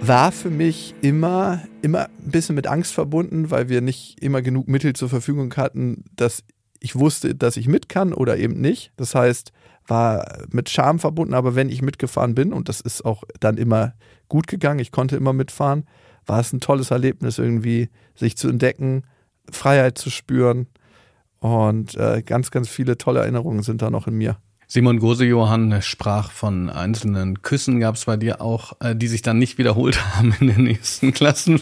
[0.01, 4.67] war für mich immer, immer ein bisschen mit Angst verbunden, weil wir nicht immer genug
[4.67, 6.43] Mittel zur Verfügung hatten, dass
[6.83, 8.91] ich wusste, dass ich mit kann oder eben nicht.
[8.97, 9.53] Das heißt,
[9.87, 13.93] war mit Scham verbunden, aber wenn ich mitgefahren bin, und das ist auch dann immer
[14.27, 15.85] gut gegangen, ich konnte immer mitfahren,
[16.25, 19.03] war es ein tolles Erlebnis, irgendwie sich zu entdecken,
[19.49, 20.67] Freiheit zu spüren.
[21.39, 24.37] Und äh, ganz, ganz viele tolle Erinnerungen sind da noch in mir.
[24.67, 29.39] Simon Gose-Johann sprach von einzelnen Küssen, gab es bei dir auch, äh, die sich dann
[29.39, 31.61] nicht wiederholt haben in den nächsten Klassen.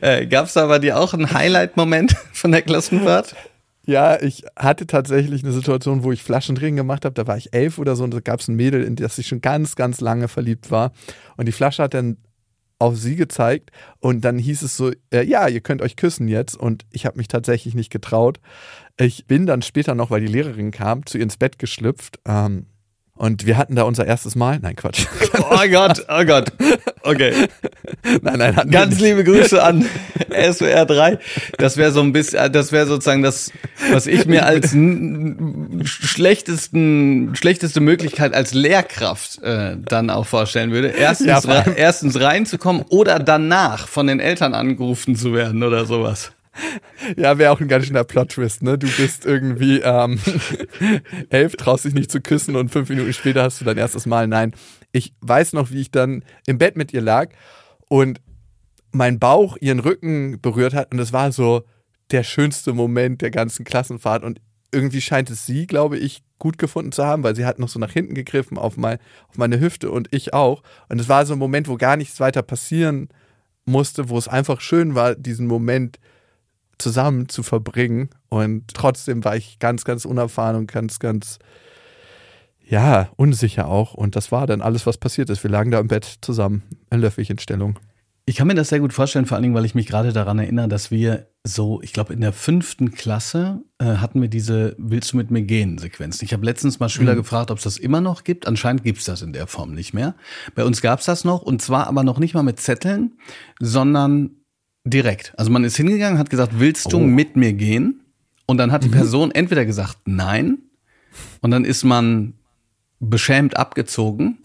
[0.00, 3.34] Äh, gab es da bei dir auch einen Highlight-Moment von der Klassenfahrt?
[3.86, 7.14] Ja, ich hatte tatsächlich eine Situation, wo ich Flaschendrehen gemacht habe.
[7.14, 9.26] Da war ich elf oder so und da gab es ein Mädel, in das ich
[9.26, 10.92] schon ganz, ganz lange verliebt war.
[11.36, 12.16] Und die Flasche hat dann
[12.78, 13.70] auf sie gezeigt
[14.00, 16.56] und dann hieß es so, äh, ja, ihr könnt euch küssen jetzt.
[16.56, 18.40] Und ich habe mich tatsächlich nicht getraut.
[18.98, 22.20] Ich bin dann später noch, weil die Lehrerin kam, zu ihr ins Bett geschlüpft.
[22.26, 22.66] Ähm,
[23.16, 24.58] Und wir hatten da unser erstes Mal.
[24.60, 25.06] Nein, Quatsch.
[25.36, 26.52] Oh Gott, oh Gott.
[27.02, 27.32] Okay.
[28.22, 29.84] nein, nein, hatten Ganz liebe Grüße an
[30.30, 31.18] SWR 3.
[31.58, 33.52] Das wäre so ein bisschen, das wäre sozusagen das,
[33.92, 34.74] was ich mir als
[35.84, 40.88] schlechtesten, schlechteste Möglichkeit als Lehrkraft äh, dann auch vorstellen würde.
[40.88, 46.32] Erstens, Ja, erstens reinzukommen oder danach von den Eltern angerufen zu werden oder sowas.
[47.16, 48.78] Ja, wäre auch ein ganz schöner Plot-Twist, ne?
[48.78, 50.18] Du bist irgendwie ähm,
[51.30, 54.26] elf, traust dich nicht zu küssen und fünf Minuten später hast du dein erstes Mal.
[54.26, 54.54] Nein,
[54.92, 57.30] ich weiß noch, wie ich dann im Bett mit ihr lag
[57.88, 58.20] und
[58.92, 61.64] mein Bauch ihren Rücken berührt hat und es war so
[62.10, 64.40] der schönste Moment der ganzen Klassenfahrt und
[64.72, 67.78] irgendwie scheint es sie, glaube ich, gut gefunden zu haben, weil sie hat noch so
[67.78, 70.62] nach hinten gegriffen auf, mein, auf meine Hüfte und ich auch.
[70.88, 73.08] Und es war so ein Moment, wo gar nichts weiter passieren
[73.64, 75.98] musste, wo es einfach schön war, diesen Moment
[76.78, 78.10] zusammen zu verbringen.
[78.28, 81.38] Und trotzdem war ich ganz, ganz unerfahren und ganz, ganz,
[82.66, 83.94] ja, unsicher auch.
[83.94, 85.42] Und das war dann alles, was passiert ist.
[85.42, 87.78] Wir lagen da im Bett zusammen, in Löffelchenstellung.
[88.26, 90.38] Ich kann mir das sehr gut vorstellen, vor allen Dingen, weil ich mich gerade daran
[90.38, 95.12] erinnere, dass wir so, ich glaube, in der fünften Klasse äh, hatten wir diese Willst
[95.12, 96.24] du mit mir gehen Sequenzen.
[96.24, 98.46] Ich habe letztens mal Schüler gefragt, ob es das immer noch gibt.
[98.46, 100.14] Anscheinend gibt es das in der Form nicht mehr.
[100.54, 103.18] Bei uns gab es das noch und zwar aber noch nicht mal mit Zetteln,
[103.60, 104.30] sondern
[104.84, 105.32] direkt.
[105.36, 107.00] Also man ist hingegangen, hat gesagt, willst du Oh.
[107.00, 108.00] mit mir gehen?
[108.46, 110.58] Und dann hat die Person entweder gesagt nein
[111.40, 112.34] und dann ist man
[113.00, 114.38] beschämt abgezogen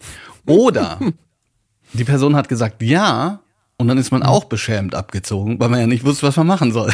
[0.46, 0.98] oder
[1.92, 3.40] die Person hat gesagt ja
[3.76, 6.72] und dann ist man auch beschämt abgezogen, weil man ja nicht wusste, was man machen
[6.72, 6.90] soll.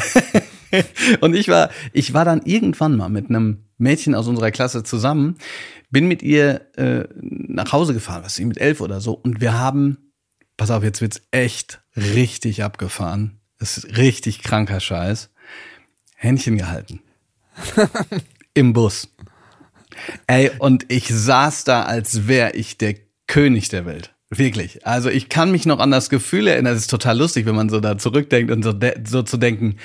[1.21, 5.37] und ich war, ich war dann irgendwann mal mit einem Mädchen aus unserer Klasse zusammen,
[5.91, 9.57] bin mit ihr äh, nach Hause gefahren, was ich mit elf oder so, und wir
[9.59, 9.99] haben,
[10.57, 13.40] pass auf, jetzt wird's echt richtig abgefahren.
[13.59, 15.31] Das ist richtig kranker Scheiß.
[16.14, 17.01] Händchen gehalten.
[18.55, 19.09] Im Bus.
[20.27, 24.14] Ey, und ich saß da, als wäre ich der König der Welt.
[24.29, 24.85] Wirklich.
[24.87, 26.75] Also ich kann mich noch an das Gefühl erinnern.
[26.75, 29.77] Es ist total lustig, wenn man so da zurückdenkt und so, so zu denken.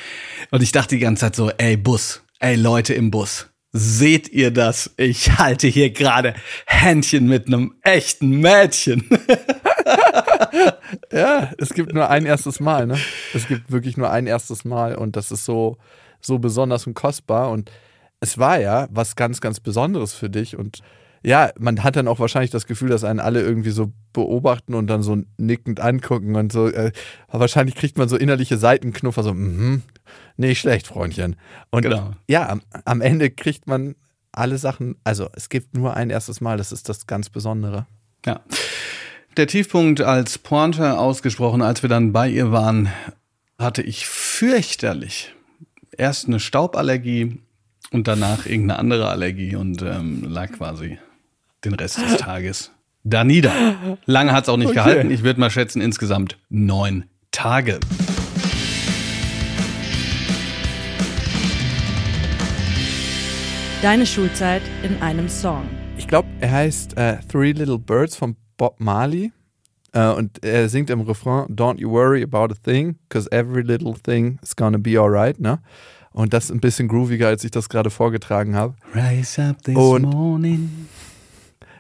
[0.49, 3.47] Und ich dachte die ganze Zeit so, ey Bus, ey Leute im Bus.
[3.73, 4.91] Seht ihr das?
[4.97, 6.33] Ich halte hier gerade
[6.65, 9.07] Händchen mit einem echten Mädchen.
[11.11, 12.97] Ja, es gibt nur ein erstes Mal, ne?
[13.33, 15.77] Es gibt wirklich nur ein erstes Mal und das ist so,
[16.19, 17.49] so besonders und kostbar.
[17.51, 17.71] Und
[18.19, 20.57] es war ja was ganz, ganz Besonderes für dich.
[20.57, 20.79] Und
[21.23, 24.87] ja, man hat dann auch wahrscheinlich das Gefühl, dass einen alle irgendwie so beobachten und
[24.87, 26.67] dann so nickend angucken und so.
[26.67, 26.91] Äh,
[27.29, 29.83] wahrscheinlich kriegt man so innerliche Seitenknuffer, so, mhm,
[30.37, 31.35] nicht schlecht, Freundchen.
[31.69, 32.11] Und Genau.
[32.27, 33.95] ja, am, am Ende kriegt man
[34.33, 37.85] alle Sachen, also es gibt nur ein erstes Mal, das ist das ganz Besondere.
[38.25, 38.41] Ja.
[39.37, 42.89] Der Tiefpunkt als Pointe ausgesprochen, als wir dann bei ihr waren,
[43.57, 45.33] hatte ich fürchterlich
[45.97, 47.39] erst eine Stauballergie
[47.91, 50.97] und danach irgendeine andere Allergie und ähm, lag quasi
[51.63, 52.71] den Rest des Tages
[53.03, 53.51] da nieder.
[54.05, 54.75] Lange hat es auch nicht Okay.
[54.75, 55.11] gehalten.
[55.11, 57.79] Ich würde mal schätzen, insgesamt neun Tage.
[63.81, 65.63] Deine Schulzeit in einem Song.
[65.97, 69.31] Ich glaube, er heißt äh, Three Little Birds von Bob Marley.
[69.91, 73.95] Äh, und er singt im Refrain, Don't you worry about a thing, cause every little
[73.95, 75.59] thing is gonna be alright, ne?
[76.11, 78.75] Und das ist ein bisschen grooviger, als ich das gerade vorgetragen habe.
[78.93, 80.87] Rise up this Und- morning.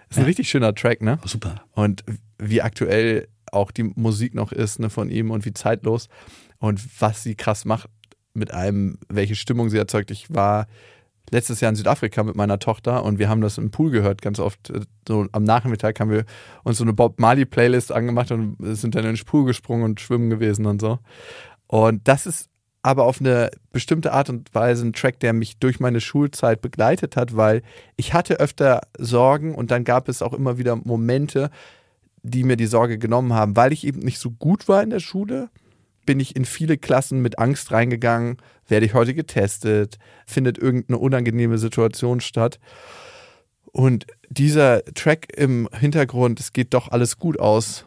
[0.09, 1.19] Ist ein richtig schöner Track, ne?
[1.23, 1.61] Oh, super.
[1.73, 2.03] Und
[2.39, 6.09] wie aktuell auch die Musik noch ist, ne, von ihm und wie zeitlos
[6.57, 7.91] und was sie krass macht
[8.33, 10.09] mit einem, welche Stimmung sie erzeugt.
[10.09, 10.65] Ich war
[11.31, 14.39] letztes Jahr in Südafrika mit meiner Tochter und wir haben das im Pool gehört, ganz
[14.39, 14.69] oft.
[14.69, 16.25] Äh, So am Nachmittag haben wir
[16.63, 19.99] uns so eine Bob Marley Playlist angemacht und sind dann in den Pool gesprungen und
[19.99, 20.99] schwimmen gewesen und so.
[21.67, 22.49] Und das ist
[22.83, 27.15] aber auf eine bestimmte Art und Weise ein Track, der mich durch meine Schulzeit begleitet
[27.15, 27.61] hat, weil
[27.95, 31.51] ich hatte öfter Sorgen und dann gab es auch immer wieder Momente,
[32.23, 34.99] die mir die Sorge genommen haben, weil ich eben nicht so gut war in der
[34.99, 35.49] Schule,
[36.05, 38.37] bin ich in viele Klassen mit Angst reingegangen,
[38.67, 42.59] werde ich heute getestet, findet irgendeine unangenehme Situation statt.
[43.71, 47.85] Und dieser Track im Hintergrund, es geht doch alles gut aus,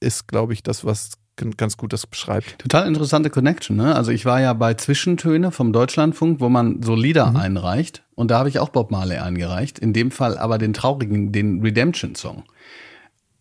[0.00, 1.12] ist, glaube ich, das, was
[1.56, 2.58] ganz gut das beschreibt.
[2.58, 3.94] Total interessante Connection, ne?
[3.94, 8.02] Also ich war ja bei Zwischentöne vom Deutschlandfunk, wo man so Lieder einreicht.
[8.16, 9.78] Und da habe ich auch Bob Marley eingereicht.
[9.78, 12.42] In dem Fall aber den traurigen, den Redemption-Song.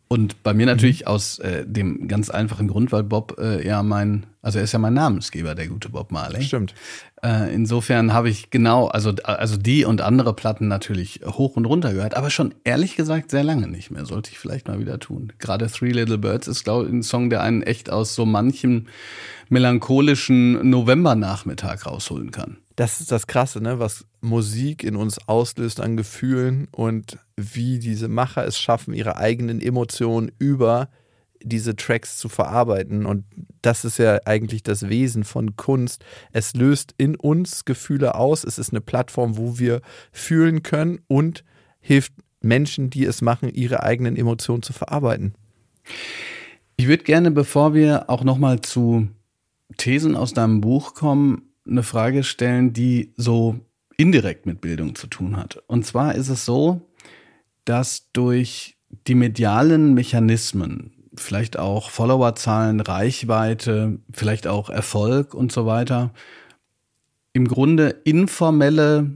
[0.09, 4.25] Und bei mir natürlich aus äh, dem ganz einfachen Grund, weil Bob äh, ja mein,
[4.41, 6.43] also er ist ja mein Namensgeber, der gute Bob Marley.
[6.43, 6.73] Stimmt.
[7.21, 11.93] Äh, insofern habe ich genau, also, also die und andere Platten natürlich hoch und runter
[11.93, 14.05] gehört, aber schon ehrlich gesagt sehr lange nicht mehr.
[14.05, 15.33] Sollte ich vielleicht mal wieder tun.
[15.39, 18.87] Gerade Three Little Birds ist, glaube ich, ein Song, der einen echt aus so manchem
[19.49, 22.57] melancholischen Novembernachmittag rausholen kann.
[22.75, 23.79] Das ist das Krasse, ne?
[23.79, 29.61] was Musik in uns auslöst an Gefühlen und wie diese Macher es schaffen, ihre eigenen
[29.61, 30.89] Emotionen über
[31.43, 33.05] diese Tracks zu verarbeiten.
[33.05, 33.25] Und
[33.61, 36.03] das ist ja eigentlich das Wesen von Kunst.
[36.31, 38.43] Es löst in uns Gefühle aus.
[38.43, 41.43] Es ist eine Plattform, wo wir fühlen können und
[41.79, 45.33] hilft Menschen, die es machen, ihre eigenen Emotionen zu verarbeiten.
[46.75, 49.07] Ich würde gerne, bevor wir auch nochmal zu
[49.77, 53.59] Thesen aus deinem Buch kommen, eine Frage stellen, die so
[53.97, 55.61] indirekt mit Bildung zu tun hat.
[55.67, 56.81] Und zwar ist es so,
[57.67, 58.77] dass durch
[59.07, 66.13] die medialen Mechanismen, vielleicht auch Followerzahlen, Reichweite, vielleicht auch Erfolg und so weiter,
[67.33, 69.11] im Grunde informelle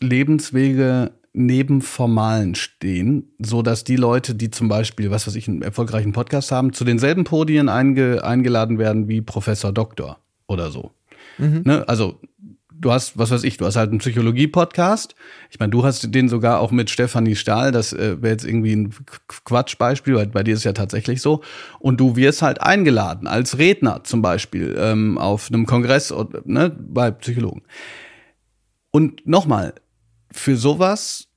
[0.00, 5.62] Lebenswege neben formalen stehen, so dass die Leute, die zum Beispiel, was weiß ich, einen
[5.62, 10.92] erfolgreichen Podcast haben, zu denselben Podien einge eingeladen werden wie Professor Doktor oder so.
[11.38, 11.62] Mhm.
[11.64, 11.88] Ne?
[11.88, 12.20] Also
[12.80, 15.14] du hast, was weiß ich, du hast halt einen Psychologie-Podcast.
[15.50, 18.74] Ich meine, du hast den sogar auch mit Stefanie Stahl, das äh, wäre jetzt irgendwie
[18.74, 18.94] ein
[19.44, 21.42] Quatschbeispiel, weil bei dir ist ja tatsächlich so.
[21.78, 26.12] Und du wirst halt eingeladen als Redner zum Beispiel ähm, auf einem Kongress
[26.44, 27.62] ne, bei Psychologen.
[28.90, 29.74] Und nochmal,
[30.30, 31.28] für sowas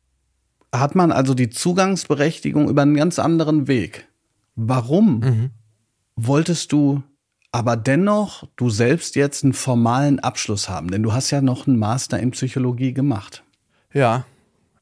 [0.73, 4.08] hat man also die Zugangsberechtigung über einen ganz anderen Weg.
[4.56, 5.50] Warum mhm.
[6.15, 7.04] wolltest du
[7.58, 10.91] aber dennoch du selbst jetzt einen formalen Abschluss haben?
[10.91, 13.43] Denn du hast ja noch einen Master in Psychologie gemacht.
[13.91, 14.26] Ja,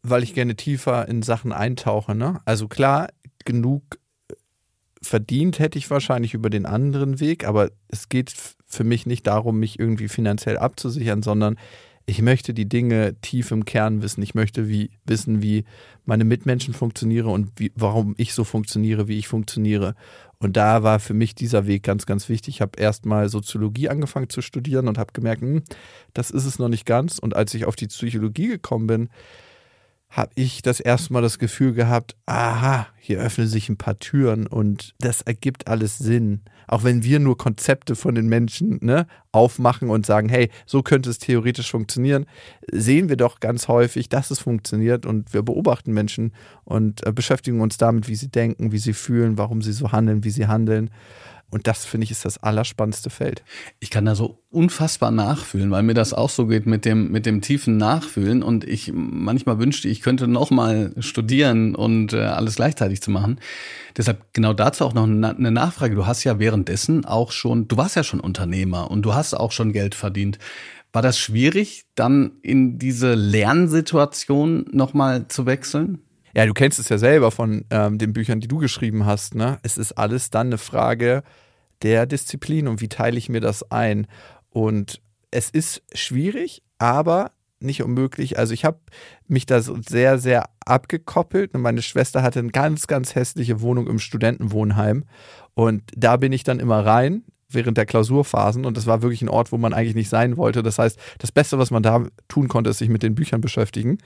[0.03, 2.15] weil ich gerne tiefer in Sachen eintauche.
[2.15, 2.41] Ne?
[2.43, 3.07] Also klar,
[3.45, 3.97] genug
[5.01, 8.33] verdient hätte ich wahrscheinlich über den anderen Weg, aber es geht
[8.65, 11.57] für mich nicht darum, mich irgendwie finanziell abzusichern, sondern
[12.05, 14.21] ich möchte die Dinge tief im Kern wissen.
[14.21, 15.65] Ich möchte wie, wissen, wie
[16.05, 19.95] meine Mitmenschen funktionieren und wie, warum ich so funktioniere, wie ich funktioniere.
[20.37, 22.55] Und da war für mich dieser Weg ganz, ganz wichtig.
[22.55, 25.63] Ich habe erstmal Soziologie angefangen zu studieren und habe gemerkt, hm,
[26.13, 27.17] das ist es noch nicht ganz.
[27.17, 29.09] Und als ich auf die Psychologie gekommen bin,
[30.09, 34.45] habe ich das erste Mal das Gefühl gehabt, aha, hier öffnen sich ein paar Türen
[34.45, 36.41] und das ergibt alles Sinn.
[36.67, 41.09] Auch wenn wir nur Konzepte von den Menschen ne, aufmachen und sagen, hey, so könnte
[41.09, 42.25] es theoretisch funktionieren,
[42.71, 47.61] sehen wir doch ganz häufig, dass es funktioniert und wir beobachten Menschen und äh, beschäftigen
[47.61, 50.89] uns damit, wie sie denken, wie sie fühlen, warum sie so handeln, wie sie handeln.
[51.51, 53.43] Und das finde ich ist das allerspannendste Feld.
[53.79, 57.25] Ich kann da so unfassbar nachfühlen, weil mir das auch so geht mit dem, mit
[57.25, 58.43] dem tiefen Nachfühlen.
[58.43, 63.39] Und ich manchmal wünschte, ich könnte noch mal studieren und äh, alles gleichzeitig zu machen.
[63.95, 65.95] Deshalb genau dazu auch noch eine Nachfrage.
[65.95, 69.51] Du hast ja währenddessen auch schon, du warst ja schon Unternehmer und du hast auch
[69.51, 70.39] schon Geld verdient.
[70.91, 76.04] War das schwierig, dann in diese Lernsituation nochmal zu wechseln?
[76.35, 79.35] Ja, du kennst es ja selber von ähm, den Büchern, die du geschrieben hast.
[79.35, 79.57] Ne?
[79.63, 81.23] Es ist alles dann eine Frage
[81.81, 84.07] der Disziplin und wie teile ich mir das ein.
[84.49, 88.37] Und es ist schwierig, aber nicht unmöglich.
[88.37, 88.79] Also ich habe
[89.27, 91.53] mich da sehr, sehr abgekoppelt.
[91.57, 95.05] Meine Schwester hatte eine ganz, ganz hässliche Wohnung im Studentenwohnheim.
[95.53, 97.23] Und da bin ich dann immer rein
[97.55, 100.61] während der Klausurphasen und das war wirklich ein Ort, wo man eigentlich nicht sein wollte.
[100.63, 103.97] Das heißt, das Beste, was man da tun konnte, ist sich mit den Büchern beschäftigen.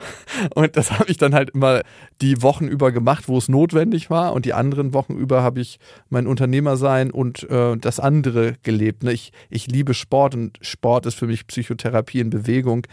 [0.54, 1.82] Und das habe ich dann halt immer
[2.20, 5.78] die Wochen über gemacht, wo es notwendig war und die anderen Wochen über habe ich
[6.08, 9.02] mein Unternehmersein und äh, das andere gelebt.
[9.02, 9.12] Ne?
[9.12, 12.86] Ich, ich liebe Sport und Sport ist für mich Psychotherapie in Bewegung.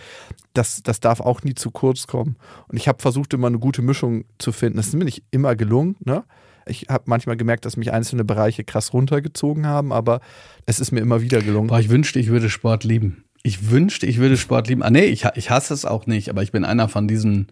[0.54, 2.38] Das, das darf auch nie zu kurz kommen.
[2.68, 4.78] Und ich habe versucht, immer eine gute Mischung zu finden.
[4.78, 6.24] Das ist mir nicht immer gelungen, ne?
[6.68, 10.22] Ich habe manchmal gemerkt, dass mich einzelne Bereiche krass runtergezogen haben, aber
[10.66, 11.68] es ist mir immer wieder gelungen.
[11.68, 13.24] Boah, ich wünschte, ich würde Sport lieben.
[13.44, 14.82] Ich wünschte, ich würde Sport lieben.
[14.82, 17.48] Ah, nee, ich, ich hasse es auch nicht, aber ich bin einer von diesen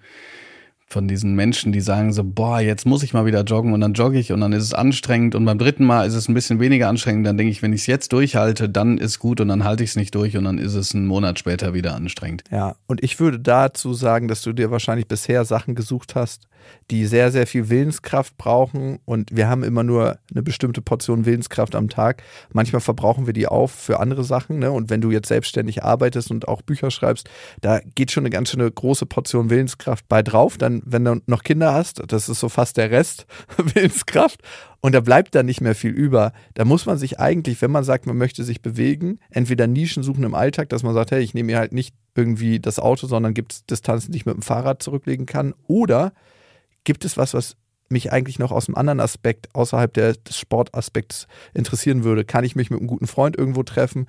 [0.94, 3.94] von diesen Menschen, die sagen so, boah, jetzt muss ich mal wieder joggen und dann
[3.94, 6.60] jogge ich und dann ist es anstrengend und beim dritten Mal ist es ein bisschen
[6.60, 7.26] weniger anstrengend.
[7.26, 9.90] Dann denke ich, wenn ich es jetzt durchhalte, dann ist gut und dann halte ich
[9.90, 12.44] es nicht durch und dann ist es einen Monat später wieder anstrengend.
[12.52, 16.48] Ja, und ich würde dazu sagen, dass du dir wahrscheinlich bisher Sachen gesucht hast,
[16.92, 19.00] die sehr, sehr viel Willenskraft brauchen.
[19.06, 22.24] Und wir haben immer nur eine bestimmte Portion Willenskraft am Tag.
[22.52, 24.60] Manchmal verbrauchen wir die auf für andere Sachen.
[24.60, 24.72] Ne?
[24.72, 27.30] Und wenn du jetzt selbstständig arbeitest und auch Bücher schreibst,
[27.62, 30.58] da geht schon eine ganz schöne große Portion Willenskraft bei drauf.
[30.58, 33.26] Dann, wenn du noch Kinder hast, das ist so fast der Rest
[33.58, 34.42] Willenskraft.
[34.86, 36.34] Und da bleibt dann nicht mehr viel über.
[36.56, 40.26] Da muss man sich eigentlich, wenn man sagt, man möchte sich bewegen, entweder Nischen suchen
[40.26, 43.34] im Alltag, dass man sagt, hey, ich nehme mir halt nicht irgendwie das Auto, sondern
[43.34, 45.54] gibt es Distanzen, die ich mit dem Fahrrad zurücklegen kann.
[45.68, 46.12] Oder
[46.84, 47.56] Gibt es was, was
[47.90, 52.26] mich eigentlich noch aus einem anderen Aspekt, außerhalb der, des Sportaspekts interessieren würde?
[52.26, 54.08] Kann ich mich mit einem guten Freund irgendwo treffen?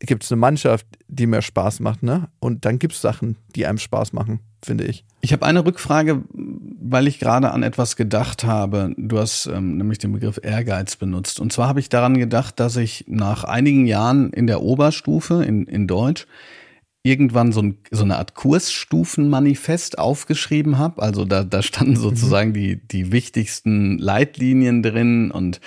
[0.00, 2.02] Gibt es eine Mannschaft, die mir Spaß macht?
[2.02, 2.28] Ne?
[2.40, 5.04] Und dann gibt es Sachen, die einem Spaß machen, finde ich.
[5.20, 8.94] Ich habe eine Rückfrage, weil ich gerade an etwas gedacht habe.
[8.96, 11.38] Du hast ähm, nämlich den Begriff Ehrgeiz benutzt.
[11.38, 15.66] Und zwar habe ich daran gedacht, dass ich nach einigen Jahren in der Oberstufe in,
[15.66, 16.26] in Deutsch
[17.02, 21.02] irgendwann so, ein, so eine Art Kursstufenmanifest aufgeschrieben habe.
[21.02, 21.96] Also da, da standen mhm.
[21.96, 22.54] sozusagen mhm.
[22.54, 25.60] die, die wichtigsten Leitlinien drin und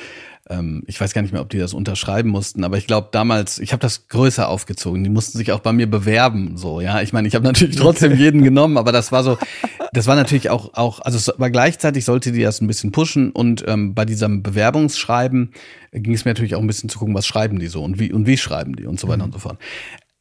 [0.50, 3.60] ähm, ich weiß gar nicht mehr, ob die das unterschreiben mussten, aber ich glaube damals,
[3.60, 5.04] ich habe das größer aufgezogen.
[5.04, 7.02] Die mussten sich auch bei mir bewerben, so ja.
[7.02, 9.38] Ich meine, ich habe natürlich trotzdem jeden genommen, aber das war so,
[9.94, 13.32] das war natürlich auch auch, also es war gleichzeitig sollte die das ein bisschen pushen
[13.32, 15.52] und ähm, bei diesem Bewerbungsschreiben
[15.94, 18.12] ging es mir natürlich auch ein bisschen zu gucken, was schreiben die so und wie
[18.12, 19.26] und wie schreiben die und so weiter mhm.
[19.26, 19.58] und so fort.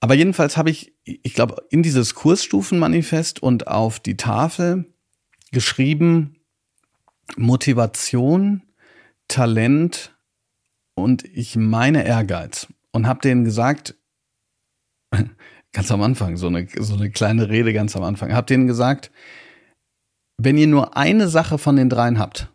[0.02, 4.92] Aber jedenfalls habe ich, ich glaube, in dieses Kursstufenmanifest und auf die Tafel
[5.52, 6.40] geschrieben
[7.36, 8.62] Motivation,
[9.28, 10.12] Talent
[10.96, 12.66] und ich meine Ehrgeiz.
[12.90, 13.94] Und habe denen gesagt,
[15.72, 19.12] ganz am Anfang, so eine, so eine kleine Rede ganz am Anfang, habe denen gesagt,
[20.36, 22.50] wenn ihr nur eine Sache von den dreien habt,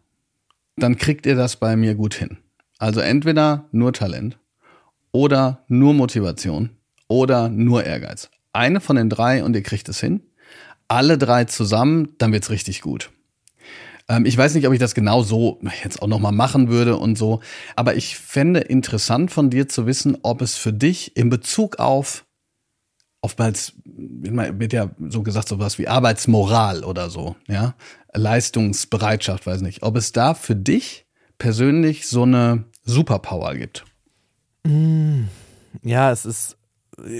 [0.75, 2.39] dann kriegt ihr das bei mir gut hin.
[2.77, 4.37] Also entweder nur Talent
[5.13, 6.76] oder nur Motivation
[7.07, 8.29] oder nur Ehrgeiz.
[8.53, 10.21] Eine von den drei und ihr kriegt es hin.
[10.87, 13.11] Alle drei zusammen, dann wird's richtig gut.
[14.09, 17.17] Ähm, ich weiß nicht, ob ich das genau so jetzt auch nochmal machen würde und
[17.17, 17.41] so,
[17.75, 22.25] aber ich fände interessant von dir zu wissen, ob es für dich in Bezug auf
[23.21, 27.75] oftmals wird ja so gesagt sowas wie Arbeitsmoral oder so, ja,
[28.13, 31.05] Leistungsbereitschaft, weiß nicht, ob es da für dich
[31.37, 33.85] persönlich so eine Superpower gibt.
[34.63, 35.23] Mm,
[35.81, 36.56] ja, es ist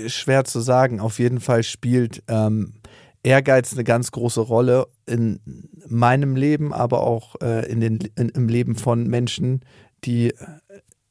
[0.06, 1.00] schwer zu sagen.
[1.00, 2.74] Auf jeden Fall spielt ähm,
[3.22, 5.40] Ehrgeiz eine ganz große Rolle in
[5.88, 9.60] meinem Leben, aber auch äh, in den, in, im Leben von Menschen,
[10.04, 10.32] die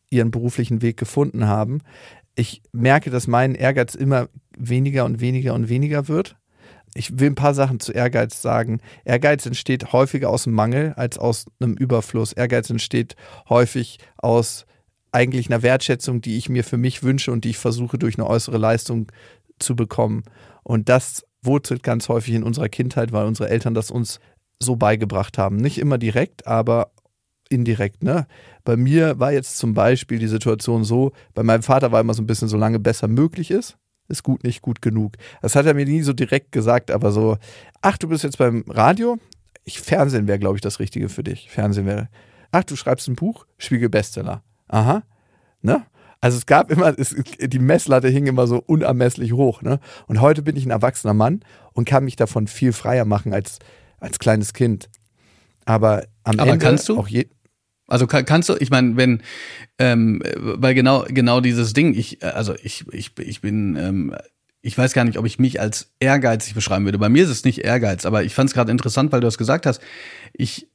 [0.09, 1.82] ihren beruflichen Weg gefunden haben.
[2.36, 6.38] Ich merke, dass mein Ehrgeiz immer weniger und weniger und weniger wird.
[6.93, 8.80] Ich will ein paar Sachen zu Ehrgeiz sagen.
[9.05, 12.34] Ehrgeiz entsteht häufiger aus dem Mangel als aus einem Überfluss.
[12.34, 13.15] Ehrgeiz entsteht
[13.49, 14.65] häufig aus
[15.18, 18.28] eigentlich einer Wertschätzung, die ich mir für mich wünsche und die ich versuche durch eine
[18.28, 19.11] äußere Leistung
[19.57, 20.24] zu bekommen.
[20.63, 24.20] Und das wurzelt ganz häufig in unserer Kindheit, weil unsere Eltern das uns
[24.61, 25.55] so beigebracht haben.
[25.55, 26.91] Nicht immer direkt, aber
[27.49, 28.03] indirekt.
[28.03, 28.28] Ne?
[28.63, 32.22] Bei mir war jetzt zum Beispiel die Situation so, bei meinem Vater war immer so
[32.22, 33.78] ein bisschen, solange besser möglich ist,
[34.09, 35.13] ist gut nicht gut genug.
[35.41, 37.38] Das hat er mir nie so direkt gesagt, aber so,
[37.82, 39.18] ach, du bist jetzt beim Radio?
[39.63, 41.49] Ich, Fernsehen wäre, glaube ich, das Richtige für dich.
[41.49, 42.09] Fernsehen wäre,
[42.51, 43.45] ach, du schreibst ein Buch?
[43.57, 44.43] Spiegel Bestseller.
[44.68, 45.03] Aha.
[45.61, 45.86] Ne?
[46.20, 49.61] Also es gab immer, es, die Messlatte hing immer so unermesslich hoch.
[49.61, 49.80] Ne?
[50.07, 51.41] Und heute bin ich ein erwachsener Mann
[51.74, 53.59] und kann mich davon viel freier machen als,
[53.99, 54.89] als kleines Kind.
[55.65, 56.97] Aber am Aber Ende kannst du?
[56.97, 57.28] auch je
[57.88, 59.22] also kann, kannst du, ich meine, wenn,
[59.80, 64.13] ähm, weil genau, genau dieses Ding, ich, also ich, ich, ich bin, ähm,
[64.61, 66.97] ich weiß gar nicht, ob ich mich als ehrgeizig beschreiben würde.
[66.97, 69.38] Bei mir ist es nicht Ehrgeiz, aber ich fand es gerade interessant, weil du das
[69.38, 69.82] gesagt hast.
[70.34, 70.68] Ich,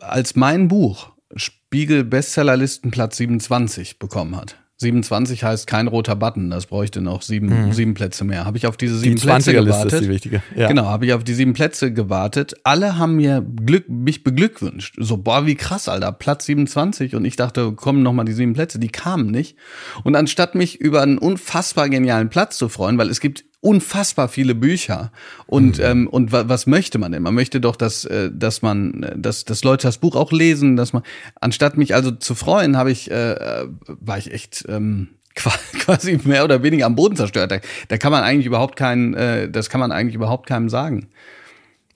[0.00, 4.56] als mein Buch Spiegel Bestsellerlistenplatz 27 bekommen hat.
[4.82, 7.72] 27 heißt kein roter Button, das bräuchte noch sieben, mhm.
[7.72, 8.44] sieben Plätze mehr.
[8.44, 9.92] Habe ich auf diese sieben die Plätze gewartet.
[9.92, 10.42] Ist die wichtige.
[10.54, 10.68] Ja.
[10.68, 12.54] Genau, habe ich auf die sieben Plätze gewartet.
[12.64, 14.96] Alle haben mir Glück, mich beglückwünscht.
[14.98, 17.14] So, boah, wie krass, Alter, Platz 27.
[17.14, 18.78] Und ich dachte, kommen noch mal die sieben Plätze.
[18.78, 19.56] Die kamen nicht.
[20.04, 24.54] Und anstatt mich über einen unfassbar genialen Platz zu freuen, weil es gibt unfassbar viele
[24.54, 25.12] Bücher.
[25.46, 25.84] Und, mhm.
[25.84, 27.22] ähm, und was möchte man denn?
[27.22, 30.76] Man möchte doch, dass, äh, dass man, äh, dass, dass Leute das Buch auch lesen,
[30.76, 31.02] dass man,
[31.40, 36.44] anstatt mich also zu freuen, habe ich, äh, äh war ich echt ähm, quasi mehr
[36.44, 37.52] oder weniger am Boden zerstört.
[37.52, 37.58] Da,
[37.88, 41.08] da kann man eigentlich überhaupt keinen, äh, das kann man eigentlich überhaupt keinem sagen.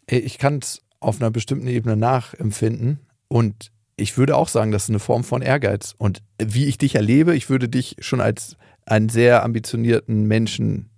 [0.09, 4.91] Ich kann es auf einer bestimmten Ebene nachempfinden und ich würde auch sagen, das ist
[4.91, 5.97] eine Form von Ehrgeiz.
[5.99, 10.91] Und wie ich dich erlebe, ich würde dich schon als einen sehr ambitionierten Menschen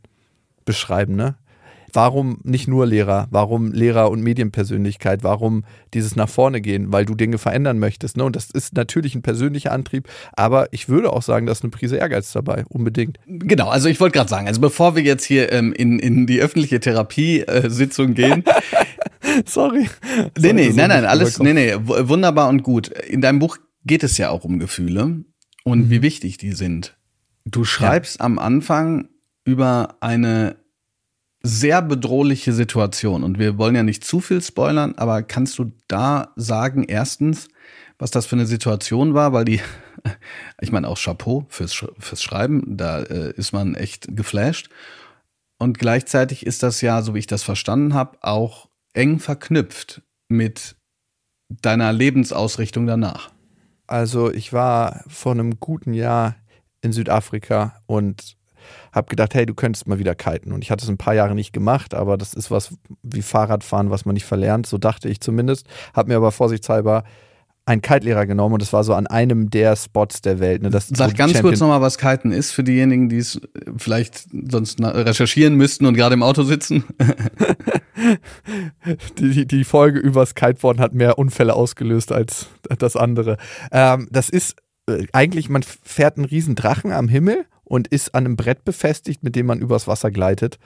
[0.69, 1.37] beschreiben, ne?
[1.93, 3.29] Warum nicht nur Lehrer?
[3.31, 5.25] Warum Lehrer und Medienpersönlichkeit?
[5.25, 5.65] Warum
[5.95, 6.93] dieses nach vorne gehen?
[6.93, 8.19] Weil du Dinge verändern möchtest.
[8.19, 8.25] Ne?
[8.25, 11.71] Und das ist natürlich ein persönlicher Antrieb, aber ich würde auch sagen, da ist eine
[11.71, 13.19] Prise Ehrgeiz dabei, unbedingt.
[13.27, 16.41] Genau, also ich wollte gerade sagen, also bevor wir jetzt hier ähm, in, in die
[16.41, 18.45] öffentliche Therapiesitzung gehen.
[19.47, 19.89] Sorry.
[20.39, 22.89] Nee, nee, nein, nein, alles, nee, nee, wunderbar und gut.
[22.89, 23.57] In deinem Buch
[23.87, 25.25] geht es ja auch um Gefühle
[25.65, 25.91] und mhm.
[25.91, 26.99] wie wichtig die sind.
[27.45, 28.27] Du schreibst ja.
[28.27, 29.09] am Anfang
[29.49, 30.57] über eine
[31.43, 33.25] sehr bedrohliche Situation.
[33.25, 37.49] Und wir wollen ja nicht zu viel spoilern, aber kannst du da sagen, erstens,
[37.99, 39.63] was das für eine Situation war, weil die,
[40.61, 44.69] ich meine auch Chapeau fürs, fürs Schreiben, da äh, ist man echt geflasht.
[45.59, 50.77] Und gleichzeitig ist das ja, so wie ich das verstanden habe, auch eng verknüpft mit
[51.49, 53.31] deiner Lebensausrichtung danach.
[53.87, 56.37] Also ich war vor einem guten Jahr
[56.83, 58.38] in Südafrika und
[58.99, 60.53] habe gedacht, hey, du könntest mal wieder kiten.
[60.53, 63.91] Und ich hatte es ein paar Jahre nicht gemacht, aber das ist was wie Fahrradfahren,
[63.91, 65.67] was man nicht verlernt, so dachte ich zumindest.
[65.95, 67.05] Habe mir aber vorsichtshalber
[67.69, 70.63] einen Kite-Lehrer genommen und das war so an einem der Spots der Welt.
[70.63, 73.41] Ne, das, Sag ganz Champion kurz nochmal, was Kiten ist für diejenigen, die es
[73.77, 76.85] vielleicht sonst recherchieren müssten und gerade im Auto sitzen.
[79.19, 82.47] die, die Folge übers Kiteboarden hat mehr Unfälle ausgelöst als
[82.79, 83.37] das andere.
[83.71, 84.57] Ähm, das ist
[84.89, 89.23] äh, eigentlich, man fährt einen riesen Drachen am Himmel und ist an einem Brett befestigt,
[89.23, 90.59] mit dem man übers Wasser gleitet.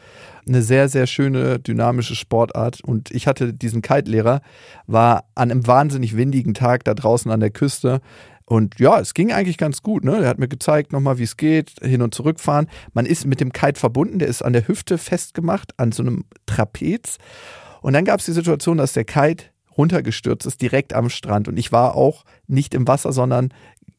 [0.47, 2.81] Eine sehr, sehr schöne, dynamische Sportart.
[2.83, 4.41] Und ich hatte diesen Kite-Lehrer,
[4.87, 8.01] war an einem wahnsinnig windigen Tag da draußen an der Küste.
[8.45, 10.05] Und ja, es ging eigentlich ganz gut.
[10.05, 10.23] Ne?
[10.23, 12.69] Er hat mir gezeigt nochmal, wie es geht, hin und zurück fahren.
[12.93, 16.25] Man ist mit dem Kite verbunden, der ist an der Hüfte festgemacht, an so einem
[16.47, 17.19] Trapez.
[17.81, 19.47] Und dann gab es die Situation, dass der Kite
[19.77, 21.49] runtergestürzt ist, direkt am Strand.
[21.49, 23.53] Und ich war auch nicht im Wasser, sondern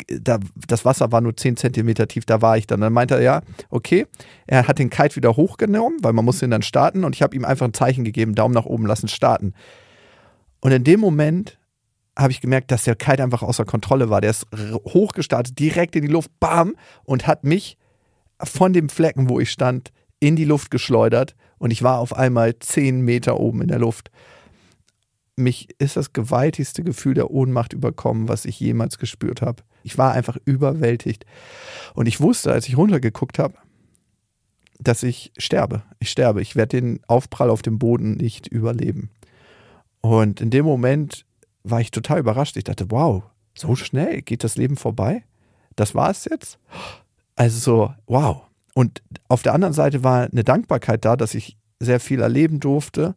[0.07, 2.81] da, das Wasser war nur 10 Zentimeter tief, da war ich dann.
[2.81, 4.05] Dann meinte er, ja, okay.
[4.47, 7.35] Er hat den Kite wieder hochgenommen, weil man muss ihn dann starten und ich habe
[7.35, 9.53] ihm einfach ein Zeichen gegeben, Daumen nach oben lassen, starten.
[10.61, 11.59] Und in dem Moment
[12.17, 14.21] habe ich gemerkt, dass der Kite einfach außer Kontrolle war.
[14.21, 14.45] Der ist
[14.85, 17.77] hochgestartet, direkt in die Luft, bam, und hat mich
[18.41, 22.57] von dem Flecken, wo ich stand, in die Luft geschleudert und ich war auf einmal
[22.57, 24.09] 10 Meter oben in der Luft
[25.35, 29.63] mich ist das gewaltigste Gefühl der Ohnmacht überkommen, was ich jemals gespürt habe.
[29.83, 31.25] Ich war einfach überwältigt.
[31.93, 33.55] Und ich wusste, als ich runtergeguckt habe,
[34.79, 35.83] dass ich sterbe.
[35.99, 36.41] Ich sterbe.
[36.41, 39.09] Ich werde den Aufprall auf dem Boden nicht überleben.
[40.01, 41.25] Und in dem Moment
[41.63, 42.57] war ich total überrascht.
[42.57, 43.23] Ich dachte, wow,
[43.55, 45.23] so schnell geht das Leben vorbei?
[45.75, 46.59] Das war es jetzt?
[47.35, 48.43] Also so, wow.
[48.75, 53.15] Und auf der anderen Seite war eine Dankbarkeit da, dass ich sehr viel erleben durfte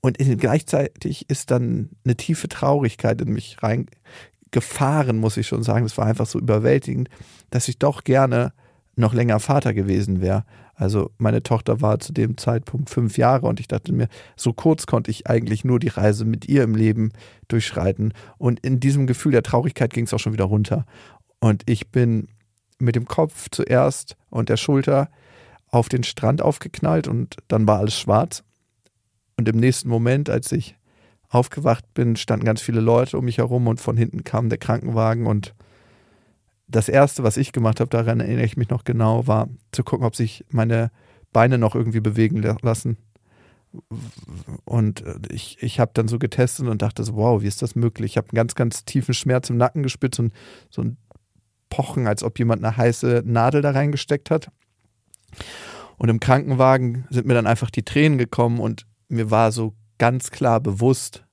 [0.00, 5.84] und gleichzeitig ist dann eine tiefe Traurigkeit in mich reingefahren, muss ich schon sagen.
[5.84, 7.08] Das war einfach so überwältigend,
[7.50, 8.52] dass ich doch gerne
[8.96, 10.44] noch länger Vater gewesen wäre.
[10.74, 14.86] Also meine Tochter war zu dem Zeitpunkt fünf Jahre und ich dachte mir, so kurz
[14.86, 17.12] konnte ich eigentlich nur die Reise mit ihr im Leben
[17.48, 18.14] durchschreiten.
[18.38, 20.86] Und in diesem Gefühl der Traurigkeit ging es auch schon wieder runter.
[21.38, 22.28] Und ich bin
[22.78, 25.10] mit dem Kopf zuerst und der Schulter
[25.68, 28.42] auf den Strand aufgeknallt und dann war alles schwarz.
[29.40, 30.76] Und im nächsten Moment, als ich
[31.30, 35.26] aufgewacht bin, standen ganz viele Leute um mich herum und von hinten kam der Krankenwagen.
[35.26, 35.54] Und
[36.68, 40.04] das Erste, was ich gemacht habe, daran erinnere ich mich noch genau, war zu gucken,
[40.04, 40.90] ob sich meine
[41.32, 42.98] Beine noch irgendwie bewegen lassen.
[44.66, 48.12] Und ich, ich habe dann so getestet und dachte so, wow, wie ist das möglich?
[48.12, 50.28] Ich habe einen ganz, ganz tiefen Schmerz im Nacken gespürt, so
[50.68, 50.98] so ein
[51.70, 54.50] Pochen, als ob jemand eine heiße Nadel da reingesteckt hat.
[55.96, 60.30] Und im Krankenwagen sind mir dann einfach die Tränen gekommen und mir war so ganz
[60.30, 61.24] klar bewusst,